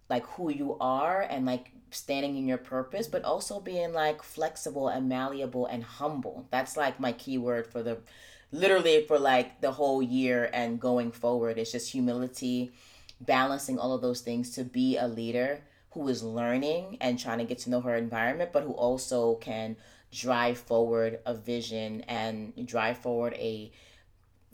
like 0.09 0.25
who 0.27 0.51
you 0.51 0.77
are 0.79 1.21
and 1.21 1.45
like 1.45 1.71
standing 1.91 2.37
in 2.37 2.47
your 2.47 2.57
purpose, 2.57 3.07
but 3.07 3.23
also 3.23 3.59
being 3.59 3.93
like 3.93 4.23
flexible 4.23 4.87
and 4.87 5.07
malleable 5.07 5.65
and 5.65 5.83
humble. 5.83 6.47
That's 6.51 6.75
like 6.75 6.99
my 6.99 7.11
keyword 7.11 7.67
for 7.67 7.83
the 7.83 7.99
literally 8.51 9.05
for 9.07 9.19
like 9.19 9.61
the 9.61 9.71
whole 9.71 10.01
year 10.01 10.49
and 10.53 10.79
going 10.79 11.11
forward. 11.11 11.57
It's 11.57 11.71
just 11.71 11.91
humility, 11.91 12.71
balancing 13.21 13.79
all 13.79 13.93
of 13.93 14.01
those 14.01 14.21
things 14.21 14.51
to 14.51 14.63
be 14.63 14.97
a 14.97 15.07
leader 15.07 15.61
who 15.91 16.07
is 16.07 16.23
learning 16.23 16.97
and 17.01 17.19
trying 17.19 17.37
to 17.37 17.45
get 17.45 17.59
to 17.59 17.69
know 17.69 17.81
her 17.81 17.95
environment, 17.95 18.51
but 18.51 18.63
who 18.63 18.71
also 18.71 19.35
can 19.35 19.75
drive 20.13 20.57
forward 20.57 21.19
a 21.25 21.33
vision 21.33 22.01
and 22.07 22.53
drive 22.67 22.97
forward 22.99 23.33
a 23.33 23.71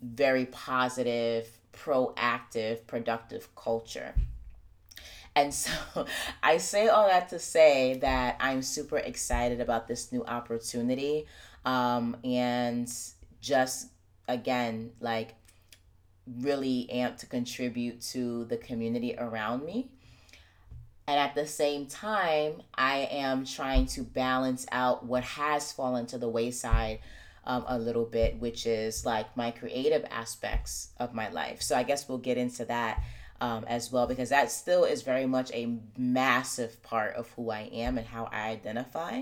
very 0.02 0.46
positive, 0.46 1.48
proactive, 1.74 2.88
productive 2.88 3.54
culture. 3.56 4.14
And 5.36 5.54
so 5.54 5.72
I 6.44 6.58
say 6.58 6.88
all 6.88 7.08
that 7.08 7.30
to 7.30 7.40
say 7.40 7.98
that 8.02 8.38
I'm 8.40 8.62
super 8.62 8.98
excited 8.98 9.62
about 9.62 9.88
this 9.88 10.12
new 10.12 10.24
opportunity. 10.26 11.28
Um, 11.66 12.18
and 12.24 12.92
just 13.42 13.90
again, 14.28 14.92
like 15.02 15.36
really 16.42 16.90
amped 16.94 17.18
to 17.18 17.26
contribute 17.26 18.02
to 18.02 18.46
the 18.46 18.58
community 18.58 19.16
around 19.18 19.66
me. 19.66 19.90
And 21.10 21.18
at 21.18 21.34
the 21.34 21.48
same 21.48 21.88
time, 21.88 22.62
I 22.76 23.08
am 23.10 23.44
trying 23.44 23.88
to 23.88 24.04
balance 24.04 24.68
out 24.72 25.04
what 25.04 25.24
has 25.24 25.72
fallen 25.72 26.06
to 26.06 26.20
the 26.20 26.30
wayside 26.30 27.00
um, 27.46 27.66
a 27.68 27.80
little 27.80 28.06
bit, 28.06 28.40
which 28.40 28.68
is 28.68 29.08
like 29.08 29.36
my 29.36 29.50
creative 29.50 30.06
aspects 30.12 30.92
of 31.00 31.16
my 31.16 31.30
life. 31.30 31.64
So 31.64 31.76
I 31.76 31.82
guess 31.82 32.08
we'll 32.08 32.20
get 32.20 32.38
into 32.38 32.64
that 32.66 33.02
um, 33.42 33.66
as 33.68 33.92
well, 33.92 34.06
because 34.06 34.30
that 34.30 34.52
still 34.52 34.84
is 34.84 35.02
very 35.02 35.26
much 35.26 35.52
a 35.52 35.80
massive 35.98 36.84
part 36.84 37.16
of 37.16 37.28
who 37.32 37.50
I 37.50 37.62
am 37.74 37.98
and 37.98 38.06
how 38.06 38.26
I 38.32 38.50
identify. 38.50 39.22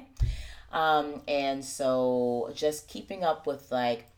Um, 0.74 1.22
and 1.25 1.63
so 1.63 2.51
just 2.53 2.89
keeping 2.89 3.24
up 3.24 3.48
with 3.48 3.72
like, 3.72 4.10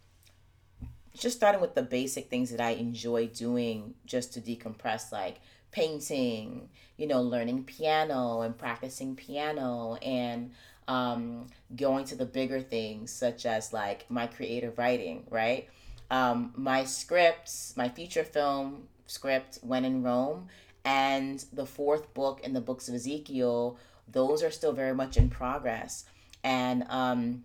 just 1.15 1.37
starting 1.37 1.61
with 1.61 1.75
the 1.75 1.83
basic 1.83 2.31
things 2.31 2.49
that 2.49 2.61
I 2.61 2.71
enjoy 2.71 3.27
doing 3.27 3.93
just 4.07 4.33
to 4.33 4.41
decompress, 4.41 5.11
like 5.11 5.39
painting, 5.71 6.69
you 6.97 7.07
know, 7.07 7.21
learning 7.21 7.63
piano 7.63 8.41
and 8.41 8.57
practicing 8.57 9.15
piano 9.15 9.95
and 10.01 10.51
um, 10.87 11.47
going 11.75 12.05
to 12.05 12.15
the 12.15 12.25
bigger 12.25 12.61
things 12.61 13.11
such 13.11 13.45
as 13.45 13.71
like 13.71 14.09
my 14.09 14.27
creative 14.27 14.77
writing, 14.77 15.25
right? 15.29 15.69
Um, 16.11 16.53
my 16.55 16.85
scripts, 16.85 17.73
my 17.77 17.89
feature 17.89 18.23
film 18.23 18.87
script, 19.05 19.59
When 19.61 19.85
in 19.85 20.03
Rome, 20.03 20.47
and 20.83 21.43
the 21.53 21.65
fourth 21.65 22.13
book 22.13 22.41
in 22.43 22.53
the 22.53 22.61
books 22.61 22.87
of 22.87 22.95
Ezekiel, 22.95 23.77
those 24.07 24.41
are 24.43 24.51
still 24.51 24.73
very 24.73 24.93
much 24.93 25.17
in 25.17 25.29
progress. 25.29 26.05
And 26.43 26.85
um, 26.89 27.43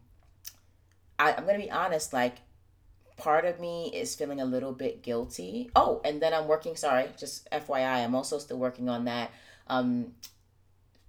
I, 1.18 1.34
I'm 1.34 1.44
going 1.44 1.60
to 1.60 1.66
be 1.66 1.70
honest, 1.70 2.12
like, 2.12 2.38
part 3.16 3.44
of 3.44 3.60
me 3.60 3.90
is 3.94 4.14
feeling 4.14 4.40
a 4.40 4.44
little 4.44 4.72
bit 4.72 5.02
guilty. 5.02 5.70
Oh, 5.76 6.00
and 6.04 6.20
then 6.20 6.34
I'm 6.34 6.48
working, 6.48 6.76
sorry, 6.76 7.08
just 7.16 7.48
FYI, 7.50 8.04
I'm 8.04 8.14
also 8.14 8.38
still 8.38 8.58
working 8.58 8.88
on 8.88 9.04
that 9.04 9.30
um, 9.68 10.12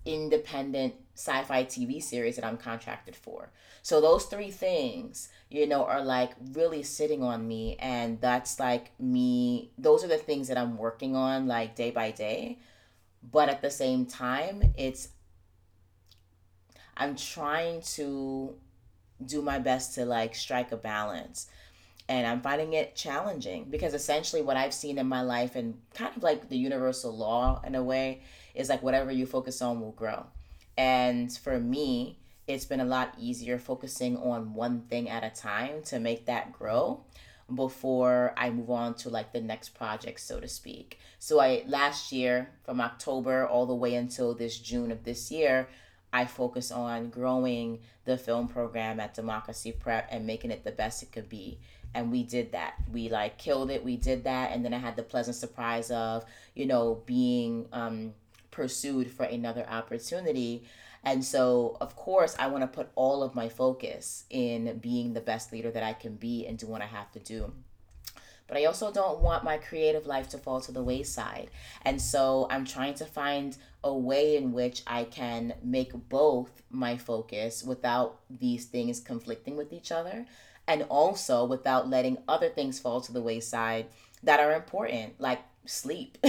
independent 0.05 0.93
sci 1.15 1.43
fi 1.43 1.63
TV 1.63 2.01
series 2.01 2.35
that 2.35 2.45
I'm 2.45 2.57
contracted 2.57 3.15
for. 3.15 3.49
So 3.81 4.01
those 4.01 4.25
three 4.25 4.51
things, 4.51 5.29
you 5.49 5.67
know, 5.67 5.85
are 5.85 6.03
like 6.03 6.31
really 6.53 6.83
sitting 6.83 7.23
on 7.23 7.47
me. 7.47 7.77
And 7.79 8.19
that's 8.21 8.59
like 8.59 8.91
me, 8.99 9.71
those 9.77 10.03
are 10.03 10.07
the 10.07 10.17
things 10.17 10.47
that 10.47 10.57
I'm 10.57 10.77
working 10.77 11.15
on 11.15 11.47
like 11.47 11.75
day 11.75 11.91
by 11.91 12.11
day. 12.11 12.59
But 13.31 13.49
at 13.49 13.61
the 13.61 13.71
same 13.71 14.05
time, 14.05 14.73
it's, 14.77 15.09
I'm 16.95 17.15
trying 17.15 17.81
to 17.95 18.55
do 19.25 19.41
my 19.41 19.59
best 19.59 19.95
to 19.95 20.05
like 20.05 20.35
strike 20.35 20.71
a 20.71 20.77
balance 20.77 21.47
and 22.07 22.27
I'm 22.27 22.41
finding 22.41 22.73
it 22.73 22.95
challenging 22.95 23.65
because 23.69 23.93
essentially 23.93 24.41
what 24.41 24.57
I've 24.57 24.73
seen 24.73 24.97
in 24.97 25.07
my 25.07 25.21
life 25.21 25.55
and 25.55 25.79
kind 25.93 26.15
of 26.15 26.23
like 26.23 26.49
the 26.49 26.57
universal 26.57 27.15
law 27.15 27.61
in 27.65 27.75
a 27.75 27.83
way 27.83 28.21
is 28.53 28.69
like 28.69 28.83
whatever 28.83 29.11
you 29.11 29.25
focus 29.25 29.61
on 29.61 29.81
will 29.81 29.91
grow. 29.91 30.25
And 30.77 31.35
for 31.35 31.59
me, 31.59 32.19
it's 32.47 32.65
been 32.65 32.79
a 32.79 32.85
lot 32.85 33.15
easier 33.17 33.57
focusing 33.57 34.17
on 34.17 34.53
one 34.53 34.81
thing 34.81 35.09
at 35.09 35.23
a 35.23 35.29
time 35.29 35.81
to 35.85 35.99
make 35.99 36.25
that 36.27 36.53
grow 36.53 37.03
before 37.53 38.33
I 38.37 38.49
move 38.49 38.69
on 38.69 38.95
to 38.95 39.09
like 39.09 39.31
the 39.31 39.41
next 39.41 39.69
project, 39.69 40.19
so 40.19 40.39
to 40.39 40.47
speak. 40.47 40.99
So 41.19 41.39
I 41.39 41.63
last 41.67 42.11
year 42.11 42.49
from 42.63 42.81
October 42.81 43.47
all 43.47 43.65
the 43.65 43.75
way 43.75 43.95
until 43.95 44.33
this 44.33 44.57
June 44.59 44.91
of 44.91 45.03
this 45.03 45.31
year, 45.31 45.67
I 46.15 46.23
focus 46.23 46.71
on 46.71 47.09
growing 47.09 47.79
the 48.05 48.17
film 48.17 48.47
program 48.47 49.01
at 49.01 49.13
Democracy 49.13 49.73
Prep 49.73 50.07
and 50.09 50.25
making 50.25 50.49
it 50.49 50.63
the 50.63 50.71
best 50.71 51.03
it 51.03 51.11
could 51.11 51.27
be. 51.27 51.59
And 51.93 52.09
we 52.09 52.23
did 52.23 52.53
that. 52.53 52.75
We 52.89 53.09
like 53.09 53.37
killed 53.37 53.69
it. 53.69 53.83
We 53.83 53.97
did 53.97 54.23
that. 54.23 54.53
And 54.53 54.63
then 54.63 54.73
i 54.73 54.77
had 54.77 54.95
the 54.95 55.03
pleasant 55.03 55.35
surprise 55.35 55.91
of 55.91 56.23
you 56.53 56.67
know 56.67 57.03
being 57.05 57.67
um, 57.73 58.13
pursued 58.49 59.11
for 59.11 59.25
another 59.25 59.67
opportunity. 59.69 60.63
And 61.03 61.23
so 61.23 61.75
of 61.81 61.97
course 61.97 62.33
i 62.39 62.47
want 62.47 62.63
to 62.63 62.67
put 62.67 62.89
all 62.95 63.21
of 63.21 63.35
my 63.35 63.49
focus 63.49 64.23
in 64.29 64.77
being 64.77 65.13
the 65.13 65.21
best 65.21 65.51
leader 65.51 65.69
that 65.69 65.83
i 65.83 65.93
can 65.93 66.15
be 66.15 66.47
and 66.47 66.57
do 66.57 66.65
what 66.67 66.81
i 66.81 66.85
have 66.85 67.11
to 67.11 67.19
do. 67.19 67.51
But 68.47 68.57
I 68.57 68.65
also 68.65 68.91
don't 68.91 69.19
want 69.19 69.43
my 69.43 69.57
creative 69.57 70.05
life 70.05 70.29
to 70.29 70.37
fall 70.37 70.61
to 70.61 70.71
the 70.71 70.83
wayside. 70.83 71.49
And 71.81 72.01
so 72.01 72.47
I'm 72.49 72.65
trying 72.65 72.93
to 72.95 73.05
find 73.05 73.57
a 73.85 73.93
way 73.93 74.35
in 74.35 74.51
which 74.51 74.81
I 74.87 75.05
can 75.05 75.53
make 75.63 75.93
both 76.09 76.63
my 76.71 76.97
focus 76.97 77.63
without 77.63 78.19
these 78.29 78.65
things 78.65 78.99
conflicting 78.99 79.55
with 79.55 79.71
each 79.71 79.91
other 79.91 80.25
and 80.67 80.83
also 80.89 81.45
without 81.45 81.87
letting 81.87 82.17
other 82.27 82.49
things 82.49 82.79
fall 82.79 82.99
to 83.01 83.13
the 83.13 83.21
wayside 83.21 83.85
that 84.23 84.39
are 84.39 84.53
important, 84.53 85.21
like 85.21 85.39
sleep. 85.65 86.17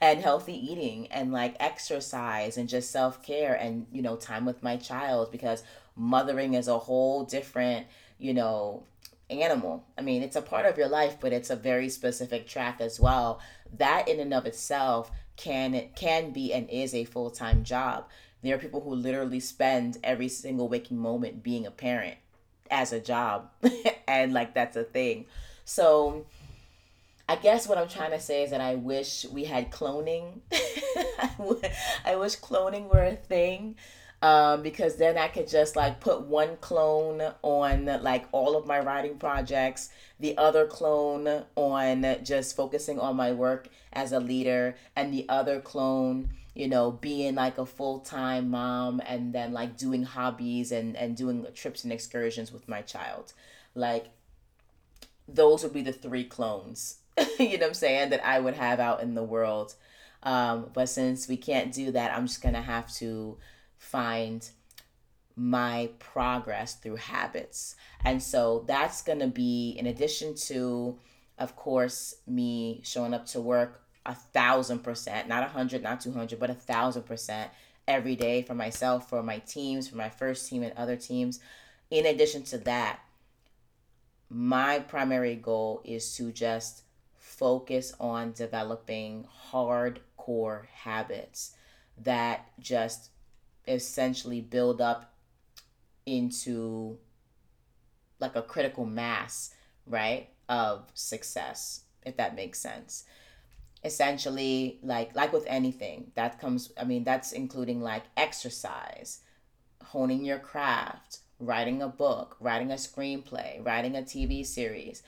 and 0.00 0.20
healthy 0.20 0.54
eating 0.54 1.06
and 1.10 1.32
like 1.32 1.56
exercise 1.58 2.56
and 2.56 2.68
just 2.68 2.90
self-care 2.90 3.54
and 3.54 3.86
you 3.90 4.02
know 4.02 4.16
time 4.16 4.44
with 4.44 4.62
my 4.62 4.76
child 4.76 5.32
because 5.32 5.62
mothering 5.96 6.54
is 6.54 6.68
a 6.68 6.78
whole 6.78 7.24
different 7.24 7.86
you 8.18 8.34
know 8.34 8.82
animal 9.30 9.82
i 9.96 10.02
mean 10.02 10.22
it's 10.22 10.36
a 10.36 10.42
part 10.42 10.66
of 10.66 10.76
your 10.76 10.88
life 10.88 11.16
but 11.20 11.32
it's 11.32 11.48
a 11.48 11.56
very 11.56 11.88
specific 11.88 12.46
track 12.46 12.80
as 12.80 13.00
well 13.00 13.40
that 13.72 14.06
in 14.06 14.20
and 14.20 14.34
of 14.34 14.44
itself 14.44 15.10
can 15.36 15.74
it 15.74 15.96
can 15.96 16.30
be 16.30 16.52
and 16.52 16.68
is 16.70 16.94
a 16.94 17.04
full-time 17.04 17.64
job. 17.64 18.06
There 18.42 18.54
are 18.54 18.58
people 18.58 18.80
who 18.80 18.94
literally 18.94 19.40
spend 19.40 19.98
every 20.04 20.28
single 20.28 20.68
waking 20.68 20.98
moment 20.98 21.42
being 21.42 21.66
a 21.66 21.70
parent 21.70 22.16
as 22.70 22.92
a 22.92 23.00
job 23.00 23.50
and 24.08 24.32
like 24.32 24.54
that's 24.54 24.76
a 24.76 24.84
thing. 24.84 25.26
So 25.64 26.26
i 27.26 27.36
guess 27.36 27.66
what 27.66 27.78
i'm 27.78 27.88
trying 27.88 28.10
to 28.10 28.20
say 28.20 28.42
is 28.42 28.50
that 28.50 28.60
i 28.60 28.74
wish 28.74 29.24
we 29.32 29.44
had 29.44 29.70
cloning. 29.70 30.40
I 32.04 32.16
wish 32.16 32.36
cloning 32.38 32.92
were 32.92 33.02
a 33.02 33.16
thing 33.16 33.76
um, 34.24 34.62
because 34.62 34.96
then 34.96 35.18
I 35.18 35.28
could 35.28 35.46
just 35.46 35.76
like 35.76 36.00
put 36.00 36.22
one 36.22 36.56
clone 36.56 37.20
on 37.42 37.84
like 38.02 38.24
all 38.32 38.56
of 38.56 38.66
my 38.66 38.80
writing 38.80 39.18
projects, 39.18 39.90
the 40.18 40.38
other 40.38 40.66
clone 40.66 41.44
on 41.56 42.24
just 42.24 42.56
focusing 42.56 42.98
on 42.98 43.16
my 43.16 43.32
work 43.32 43.68
as 43.92 44.12
a 44.12 44.20
leader, 44.20 44.76
and 44.96 45.12
the 45.12 45.26
other 45.28 45.60
clone 45.60 46.30
you 46.54 46.68
know, 46.68 46.92
being 46.92 47.34
like 47.34 47.58
a 47.58 47.66
full 47.66 47.98
time 47.98 48.48
mom 48.48 49.02
and 49.06 49.34
then 49.34 49.52
like 49.52 49.76
doing 49.76 50.04
hobbies 50.04 50.72
and, 50.72 50.96
and 50.96 51.16
doing 51.16 51.44
trips 51.52 51.84
and 51.84 51.92
excursions 51.92 52.52
with 52.52 52.68
my 52.68 52.80
child. 52.80 53.32
Like, 53.74 54.06
those 55.26 55.64
would 55.64 55.72
be 55.72 55.82
the 55.82 55.92
three 55.92 56.24
clones, 56.24 56.98
you 57.38 57.58
know 57.58 57.64
what 57.64 57.66
I'm 57.66 57.74
saying, 57.74 58.10
that 58.10 58.24
I 58.24 58.38
would 58.38 58.54
have 58.54 58.78
out 58.78 59.02
in 59.02 59.14
the 59.14 59.24
world. 59.24 59.74
Um, 60.22 60.70
but 60.72 60.88
since 60.88 61.28
we 61.28 61.36
can't 61.36 61.74
do 61.74 61.90
that, 61.90 62.16
I'm 62.16 62.26
just 62.26 62.40
to 62.54 62.62
have 62.62 62.90
to 62.94 63.36
find 63.78 64.48
my 65.36 65.90
progress 65.98 66.74
through 66.74 66.96
habits. 66.96 67.76
And 68.04 68.22
so 68.22 68.64
that's 68.66 69.02
going 69.02 69.18
to 69.18 69.26
be, 69.26 69.76
in 69.78 69.86
addition 69.86 70.34
to, 70.46 70.98
of 71.38 71.56
course, 71.56 72.16
me 72.26 72.80
showing 72.84 73.14
up 73.14 73.26
to 73.26 73.40
work 73.40 73.82
a 74.06 74.14
thousand 74.14 74.80
percent, 74.80 75.28
not 75.28 75.42
a 75.42 75.48
hundred, 75.48 75.82
not 75.82 76.00
200, 76.00 76.38
but 76.38 76.50
a 76.50 76.54
thousand 76.54 77.04
percent 77.04 77.50
every 77.88 78.16
day 78.16 78.42
for 78.42 78.54
myself, 78.54 79.08
for 79.08 79.22
my 79.22 79.38
teams, 79.38 79.88
for 79.88 79.96
my 79.96 80.08
first 80.08 80.48
team 80.48 80.62
and 80.62 80.72
other 80.76 80.96
teams. 80.96 81.40
In 81.90 82.06
addition 82.06 82.42
to 82.44 82.58
that, 82.58 83.00
my 84.28 84.78
primary 84.78 85.36
goal 85.36 85.82
is 85.84 86.16
to 86.16 86.32
just 86.32 86.82
focus 87.16 87.94
on 87.98 88.32
developing 88.32 89.26
hardcore 89.50 90.66
habits 90.66 91.54
that 91.98 92.50
just 92.58 93.10
essentially 93.66 94.40
build 94.40 94.80
up 94.80 95.14
into 96.06 96.98
like 98.20 98.36
a 98.36 98.42
critical 98.42 98.86
mass, 98.86 99.54
right, 99.86 100.28
of 100.48 100.90
success, 100.94 101.82
if 102.04 102.16
that 102.16 102.34
makes 102.34 102.58
sense. 102.58 103.04
Essentially, 103.82 104.78
like 104.82 105.14
like 105.14 105.32
with 105.32 105.44
anything, 105.46 106.12
that 106.14 106.40
comes 106.40 106.72
I 106.80 106.84
mean, 106.84 107.04
that's 107.04 107.32
including 107.32 107.82
like 107.82 108.04
exercise, 108.16 109.20
honing 109.82 110.24
your 110.24 110.38
craft, 110.38 111.18
writing 111.38 111.82
a 111.82 111.88
book, 111.88 112.36
writing 112.40 112.70
a 112.70 112.76
screenplay, 112.76 113.64
writing 113.64 113.96
a 113.96 114.02
TV 114.02 114.44
series. 114.44 115.02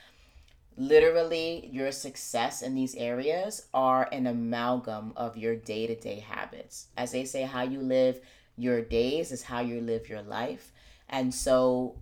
Literally, 0.79 1.71
your 1.73 1.91
success 1.91 2.61
in 2.61 2.75
these 2.75 2.95
areas 2.97 3.67
are 3.73 4.11
an 4.13 4.27
amalgam 4.27 5.15
of 5.17 5.39
your 5.39 5.57
day 5.57 5.87
to 5.87 5.95
day 5.95 6.21
habits. 6.21 6.89
As 6.99 7.13
they 7.13 7.25
say, 7.25 7.43
how 7.43 7.63
you 7.63 7.81
live 7.81 8.21
your 8.57 8.81
days 8.81 9.33
is 9.33 9.43
how 9.43 9.61
you 9.61 9.81
live 9.81 10.09
your 10.09 10.23
life. 10.23 10.73
And 11.09 11.35
so 11.35 11.97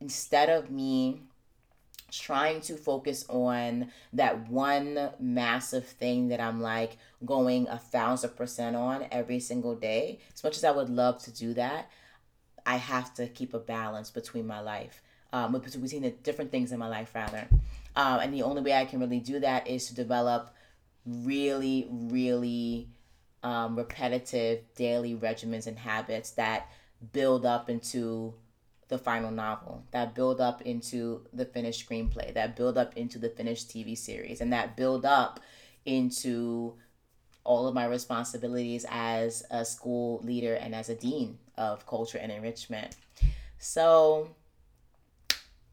instead 0.00 0.48
of 0.48 0.70
me 0.70 1.22
trying 2.10 2.60
to 2.62 2.76
focus 2.76 3.24
on 3.28 3.90
that 4.14 4.48
one 4.48 5.10
massive 5.20 5.86
thing 5.86 6.28
that 6.28 6.40
I'm 6.40 6.60
like 6.62 6.96
going 7.24 7.68
a 7.68 7.78
thousand 7.78 8.30
percent 8.36 8.76
on 8.76 9.06
every 9.10 9.40
single 9.40 9.74
day, 9.74 10.20
as 10.34 10.42
much 10.42 10.56
as 10.56 10.64
I 10.64 10.70
would 10.70 10.88
love 10.88 11.22
to 11.24 11.30
do 11.30 11.54
that, 11.54 11.90
I 12.64 12.76
have 12.76 13.14
to 13.14 13.28
keep 13.28 13.54
a 13.54 13.58
balance 13.58 14.10
between 14.10 14.46
my 14.46 14.60
life, 14.60 15.02
um, 15.32 15.52
between 15.52 16.02
the 16.02 16.10
different 16.10 16.50
things 16.50 16.72
in 16.72 16.78
my 16.78 16.88
life, 16.88 17.14
rather. 17.14 17.46
Um, 17.96 18.20
and 18.20 18.32
the 18.32 18.42
only 18.42 18.62
way 18.62 18.74
I 18.74 18.84
can 18.84 19.00
really 19.00 19.20
do 19.20 19.40
that 19.40 19.66
is 19.66 19.88
to 19.88 19.94
develop 19.94 20.54
really, 21.06 21.88
really 21.90 22.88
um, 23.42 23.76
repetitive 23.76 24.62
daily 24.74 25.14
regimens 25.14 25.66
and 25.66 25.78
habits 25.78 26.32
that 26.32 26.70
build 27.12 27.46
up 27.46 27.70
into 27.70 28.34
the 28.88 28.98
final 28.98 29.30
novel, 29.30 29.84
that 29.90 30.14
build 30.14 30.40
up 30.40 30.62
into 30.62 31.26
the 31.32 31.44
finished 31.44 31.88
screenplay, 31.88 32.32
that 32.34 32.56
build 32.56 32.78
up 32.78 32.96
into 32.96 33.18
the 33.18 33.28
finished 33.28 33.68
TV 33.68 33.96
series, 33.96 34.40
and 34.40 34.52
that 34.52 34.76
build 34.76 35.04
up 35.04 35.40
into 35.84 36.74
all 37.44 37.66
of 37.66 37.74
my 37.74 37.86
responsibilities 37.86 38.84
as 38.88 39.42
a 39.50 39.64
school 39.64 40.20
leader 40.22 40.54
and 40.54 40.74
as 40.74 40.88
a 40.88 40.94
dean 40.94 41.38
of 41.56 41.86
culture 41.86 42.18
and 42.18 42.32
enrichment. 42.32 42.96
So 43.58 44.30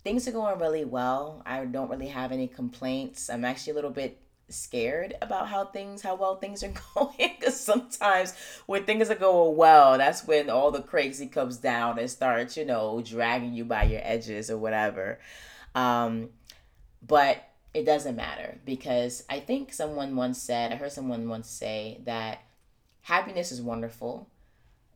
things 0.04 0.28
are 0.28 0.32
going 0.32 0.60
really 0.60 0.86
well. 0.86 1.42
I 1.46 1.64
don't 1.66 1.90
really 1.90 2.08
have 2.08 2.32
any 2.32 2.48
complaints. 2.48 3.30
I'm 3.30 3.44
actually 3.44 3.72
a 3.72 3.76
little 3.76 3.92
bit 3.92 4.22
scared 4.48 5.16
about 5.22 5.48
how 5.48 5.66
things 5.66 6.02
how 6.02 6.16
well 6.16 6.36
things 6.36 6.64
are 6.64 6.74
going 6.96 7.36
because 7.40 7.60
sometimes 7.60 8.34
when 8.68 8.84
things 8.86 9.10
are 9.10 9.16
going 9.16 9.58
well 9.58 9.98
that's 9.98 10.26
when 10.28 10.50
all 10.50 10.72
the 10.72 10.82
crazy 10.82 11.28
comes 11.28 11.58
down 11.58 11.98
and 11.98 12.10
starts 12.10 12.56
you 12.56 12.66
know 12.66 13.02
dragging 13.04 13.54
you 13.54 13.66
by 13.66 13.84
your 13.84 14.02
edges 14.04 14.50
or 14.50 14.58
whatever. 14.58 15.20
Um 15.74 16.30
but 17.06 17.44
it 17.74 17.86
doesn't 17.86 18.16
matter 18.16 18.58
because 18.66 19.24
i 19.30 19.38
think 19.38 19.74
someone 19.74 20.16
once 20.16 20.42
said 20.42 20.72
i 20.72 20.76
heard 20.76 20.92
someone 20.92 21.28
once 21.28 21.50
say 21.50 22.00
that 22.06 22.40
happiness 23.02 23.52
is 23.52 23.62
wonderful 23.62 24.30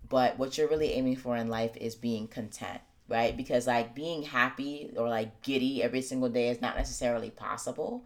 but 0.07 0.39
what 0.39 0.57
you're 0.57 0.69
really 0.69 0.93
aiming 0.93 1.17
for 1.17 1.35
in 1.35 1.49
life 1.49 1.75
is 1.75 1.95
being 1.95 2.25
content 2.25 2.79
right? 3.09 3.35
Because 3.35 3.67
like 3.67 3.95
being 3.95 4.23
happy 4.23 4.91
or 4.95 5.09
like 5.09 5.41
giddy 5.41 5.83
every 5.83 6.01
single 6.01 6.29
day 6.29 6.49
is 6.49 6.62
not 6.62 6.77
necessarily 6.77 7.31
possible 7.31 8.05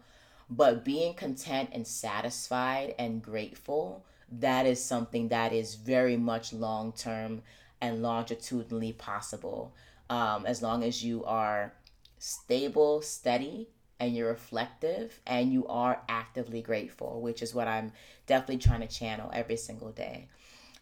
but 0.50 0.84
being 0.84 1.14
content 1.14 1.70
and 1.72 1.86
satisfied 1.86 2.94
and 2.98 3.22
grateful, 3.22 4.04
that 4.30 4.66
is 4.66 4.82
something 4.82 5.28
that 5.28 5.52
is 5.52 5.74
very 5.74 6.16
much 6.16 6.52
long 6.52 6.92
term 6.92 7.42
and 7.80 8.02
longitudinally 8.02 8.92
possible. 8.92 9.72
Um, 10.10 10.46
as 10.46 10.62
long 10.62 10.84
as 10.84 11.04
you 11.04 11.24
are 11.24 11.72
stable, 12.18 13.02
steady, 13.02 13.68
and 14.00 14.14
you're 14.14 14.28
reflective 14.28 15.20
and 15.26 15.52
you 15.52 15.66
are 15.66 16.02
actively 16.08 16.60
grateful, 16.60 17.20
which 17.20 17.42
is 17.42 17.54
what 17.54 17.68
I'm 17.68 17.92
definitely 18.26 18.58
trying 18.58 18.80
to 18.80 18.86
channel 18.86 19.30
every 19.32 19.56
single 19.56 19.90
day. 19.90 20.28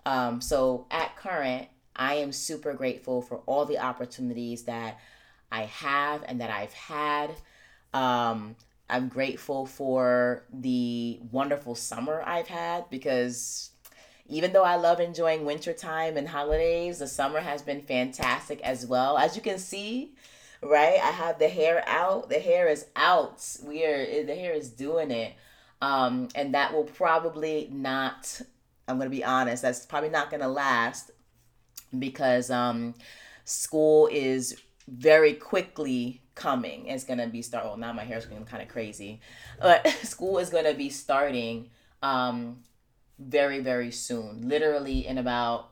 Um, 0.07 0.41
so 0.41 0.87
at 0.91 1.17
current, 1.17 1.69
I 1.95 2.15
am 2.15 2.33
super 2.33 2.73
grateful 2.73 3.23
for 3.23 3.43
all 3.47 3.65
the 3.65 3.79
opportunities 3.79 4.65
that 4.65 4.99
I 5.51 5.65
have 5.65 6.25
and 6.27 6.41
that 6.41 6.51
I've 6.51 6.73
had. 6.73 7.31
Um, 7.93 8.57
I'm 8.89 9.09
grateful 9.09 9.67
for 9.67 10.45
the 10.53 11.21
wonderful 11.31 11.75
summer 11.75 12.23
I've 12.27 12.49
had 12.49 12.91
because 12.91 13.71
even 14.27 14.53
though 14.53 14.65
I 14.65 14.77
love 14.77 15.01
enjoying 15.01 15.45
wintertime 15.45 16.17
and 16.17 16.29
holidays, 16.29 16.99
the 16.99 17.07
summer 17.07 17.41
has 17.41 17.63
been 17.63 17.83
fantastic 17.83 18.61
as 18.63 18.87
well. 18.87 19.19
As 19.19 19.37
you 19.37 19.43
can 19.43 19.59
see, 19.59 20.15
right? 20.63 21.01
I 21.03 21.11
have 21.11 21.39
the 21.39 21.49
hair 21.49 21.83
out. 21.87 22.29
The 22.29 22.39
hair 22.39 22.69
is 22.69 22.87
out. 22.97 23.45
We 23.65 23.85
are 23.85 24.25
the 24.25 24.35
hair 24.35 24.53
is 24.53 24.71
doing 24.71 25.11
it. 25.11 25.35
Um, 25.81 26.29
and 26.35 26.55
that 26.55 26.73
will 26.73 26.85
probably 26.85 27.69
not 27.73 28.41
I'm 28.89 28.99
to 29.11 29.17
be 29.17 29.25
honest, 29.25 29.63
that's 29.63 29.87
probably 29.87 30.11
not 30.11 30.31
to 30.43 30.49
last 30.49 31.11
because 31.99 32.51
um 32.51 32.95
school 33.45 34.09
is 34.11 34.61
very 34.89 35.35
quickly 35.35 36.22
coming. 36.35 36.87
It's 36.87 37.05
gonna 37.05 37.27
be 37.27 37.43
start. 37.43 37.65
Well, 37.65 37.77
now 37.77 37.93
my 37.93 38.05
hair's 38.05 38.27
going 38.27 38.45
kind 38.45 38.63
of 38.63 38.69
crazy, 38.69 39.21
but 39.61 39.87
school 40.03 40.39
is 40.39 40.51
gonna 40.51 40.75
be 40.75 40.91
starting 40.91 41.71
um, 42.03 42.63
very 43.19 43.61
very 43.61 43.91
soon. 43.91 44.49
Literally 44.49 45.07
in 45.07 45.19
about 45.19 45.71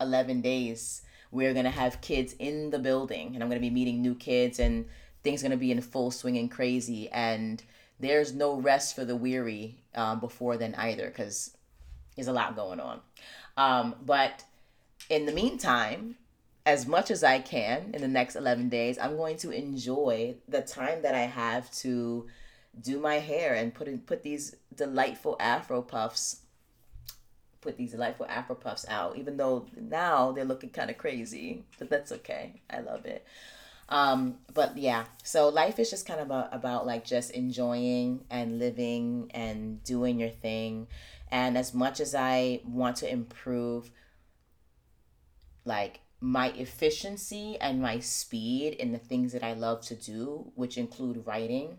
eleven 0.00 0.40
days, 0.40 1.02
we're 1.30 1.54
gonna 1.54 1.70
have 1.70 2.00
kids 2.00 2.34
in 2.38 2.70
the 2.70 2.78
building, 2.78 3.32
and 3.34 3.42
I'm 3.42 3.48
gonna 3.48 3.60
be 3.60 3.70
meeting 3.70 4.02
new 4.02 4.14
kids, 4.14 4.58
and 4.58 4.86
things 5.22 5.42
gonna 5.42 5.56
be 5.56 5.70
in 5.70 5.80
full 5.80 6.10
swing 6.10 6.38
and 6.38 6.50
crazy. 6.50 7.08
And 7.10 7.62
there's 7.98 8.34
no 8.34 8.54
rest 8.54 8.94
for 8.94 9.04
the 9.04 9.16
weary 9.16 9.78
um, 9.94 10.20
before 10.20 10.56
then 10.56 10.74
either, 10.74 11.08
because 11.08 11.56
there's 12.14 12.28
a 12.28 12.32
lot 12.32 12.56
going 12.56 12.80
on. 12.80 13.00
Um, 13.56 13.94
but 14.04 14.44
in 15.08 15.26
the 15.26 15.32
meantime, 15.32 16.16
as 16.66 16.84
much 16.84 17.12
as 17.12 17.22
I 17.22 17.38
can 17.38 17.92
in 17.94 18.02
the 18.02 18.08
next 18.08 18.34
11 18.34 18.68
days, 18.68 18.98
I'm 18.98 19.16
going 19.16 19.36
to 19.38 19.52
enjoy 19.52 20.34
the 20.48 20.62
time 20.62 21.02
that 21.02 21.14
I 21.14 21.20
have 21.22 21.70
to 21.76 22.26
do 22.78 22.98
my 22.98 23.14
hair 23.20 23.54
and 23.54 23.72
put 23.72 23.86
in, 23.86 24.00
put 24.00 24.24
these 24.24 24.56
delightful 24.74 25.36
afro 25.40 25.80
puffs 25.80 26.40
put 27.62 27.78
these 27.78 27.92
delightful 27.92 28.26
afro 28.26 28.54
puffs 28.54 28.84
out 28.88 29.16
even 29.16 29.36
though 29.36 29.66
now 29.76 30.30
they're 30.30 30.44
looking 30.44 30.70
kind 30.70 30.90
of 30.90 30.98
crazy 30.98 31.64
but 31.78 31.88
that's 31.88 32.12
okay. 32.12 32.60
I 32.68 32.80
love 32.80 33.06
it. 33.06 33.26
Um 33.88 34.36
but 34.52 34.76
yeah 34.76 35.06
so 35.24 35.48
life 35.48 35.78
is 35.78 35.88
just 35.88 36.06
kind 36.06 36.20
of 36.20 36.30
a, 36.30 36.48
about 36.52 36.86
like 36.86 37.04
just 37.04 37.30
enjoying 37.30 38.24
and 38.30 38.58
living 38.58 39.30
and 39.32 39.82
doing 39.82 40.20
your 40.20 40.30
thing. 40.30 40.88
And 41.30 41.56
as 41.56 41.72
much 41.72 41.98
as 41.98 42.14
i 42.14 42.60
want 42.64 42.96
to 42.96 43.10
improve 43.10 43.90
like 45.64 46.00
my 46.20 46.48
efficiency 46.50 47.56
and 47.60 47.80
my 47.80 47.98
speed 47.98 48.74
in 48.74 48.92
the 48.92 48.98
things 48.98 49.32
that 49.32 49.44
I 49.44 49.52
love 49.52 49.82
to 49.82 49.94
do, 49.94 50.50
which 50.54 50.78
include 50.78 51.26
writing. 51.26 51.78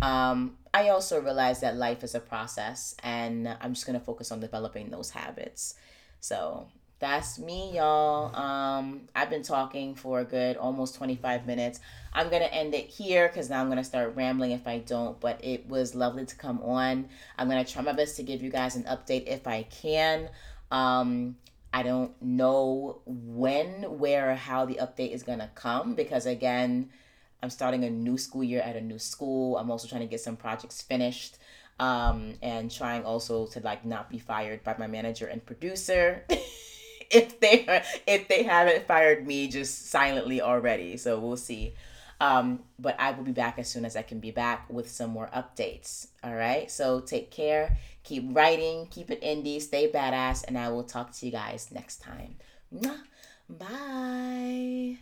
Um, 0.00 0.56
I 0.72 0.88
also 0.88 1.20
realize 1.20 1.60
that 1.60 1.76
life 1.76 2.02
is 2.02 2.14
a 2.14 2.20
process 2.20 2.96
and 3.02 3.48
I'm 3.60 3.74
just 3.74 3.86
going 3.86 3.98
to 3.98 4.04
focus 4.04 4.32
on 4.32 4.40
developing 4.40 4.88
those 4.88 5.10
habits. 5.10 5.74
So 6.20 6.68
that's 7.02 7.38
me, 7.38 7.72
y'all. 7.74 8.34
Um, 8.34 9.08
I've 9.14 9.28
been 9.28 9.42
talking 9.42 9.96
for 9.96 10.20
a 10.20 10.24
good 10.24 10.56
almost 10.56 10.94
25 10.94 11.46
minutes. 11.46 11.80
I'm 12.12 12.28
going 12.30 12.42
to 12.42 12.54
end 12.54 12.74
it 12.74 12.86
here 12.86 13.26
because 13.26 13.50
now 13.50 13.60
I'm 13.60 13.66
going 13.66 13.78
to 13.78 13.84
start 13.84 14.14
rambling 14.14 14.52
if 14.52 14.68
I 14.68 14.78
don't. 14.78 15.18
But 15.20 15.44
it 15.44 15.68
was 15.68 15.96
lovely 15.96 16.24
to 16.24 16.36
come 16.36 16.62
on. 16.62 17.08
I'm 17.36 17.48
going 17.48 17.62
to 17.62 17.70
try 17.70 17.82
my 17.82 17.92
best 17.92 18.16
to 18.16 18.22
give 18.22 18.40
you 18.40 18.50
guys 18.50 18.76
an 18.76 18.84
update 18.84 19.26
if 19.26 19.48
I 19.48 19.64
can. 19.64 20.28
Um, 20.70 21.36
I 21.72 21.82
don't 21.82 22.20
know 22.20 23.00
when, 23.06 23.98
where, 23.98 24.30
or 24.30 24.34
how 24.34 24.64
the 24.66 24.74
update 24.74 25.12
is 25.12 25.22
going 25.22 25.38
to 25.38 25.50
come 25.54 25.94
because, 25.94 26.26
again, 26.26 26.90
I'm 27.42 27.50
starting 27.50 27.84
a 27.84 27.90
new 27.90 28.18
school 28.18 28.44
year 28.44 28.60
at 28.60 28.76
a 28.76 28.80
new 28.80 28.98
school. 28.98 29.56
I'm 29.56 29.70
also 29.70 29.88
trying 29.88 30.02
to 30.02 30.06
get 30.06 30.20
some 30.20 30.36
projects 30.36 30.82
finished 30.82 31.38
um, 31.80 32.34
and 32.42 32.70
trying 32.70 33.04
also 33.04 33.46
to 33.46 33.60
like 33.60 33.84
not 33.84 34.10
be 34.10 34.18
fired 34.18 34.62
by 34.62 34.76
my 34.78 34.86
manager 34.86 35.26
and 35.26 35.44
producer. 35.44 36.24
if 37.10 37.40
they 37.40 37.82
if 38.06 38.28
they 38.28 38.42
haven't 38.42 38.86
fired 38.86 39.26
me 39.26 39.48
just 39.48 39.90
silently 39.90 40.40
already 40.40 40.96
so 40.96 41.18
we'll 41.18 41.36
see 41.36 41.74
Um, 42.20 42.60
but 42.78 42.94
I 43.00 43.10
will 43.10 43.24
be 43.24 43.32
back 43.32 43.58
as 43.58 43.68
soon 43.68 43.84
as 43.84 43.96
I 43.96 44.02
can 44.02 44.20
be 44.20 44.30
back 44.30 44.70
with 44.70 44.88
some 44.88 45.10
more 45.10 45.28
updates. 45.34 46.06
All 46.22 46.34
right. 46.34 46.70
So 46.70 47.00
take 47.00 47.32
care. 47.32 47.76
Keep 48.04 48.34
writing. 48.36 48.86
Keep 48.90 49.10
it 49.10 49.22
indie. 49.22 49.60
Stay 49.60 49.90
badass. 49.90 50.44
And 50.46 50.58
I 50.58 50.68
will 50.68 50.84
talk 50.84 51.12
to 51.12 51.26
you 51.26 51.32
guys 51.32 51.70
next 51.72 52.02
time. 52.02 52.36
Bye. 53.48 54.98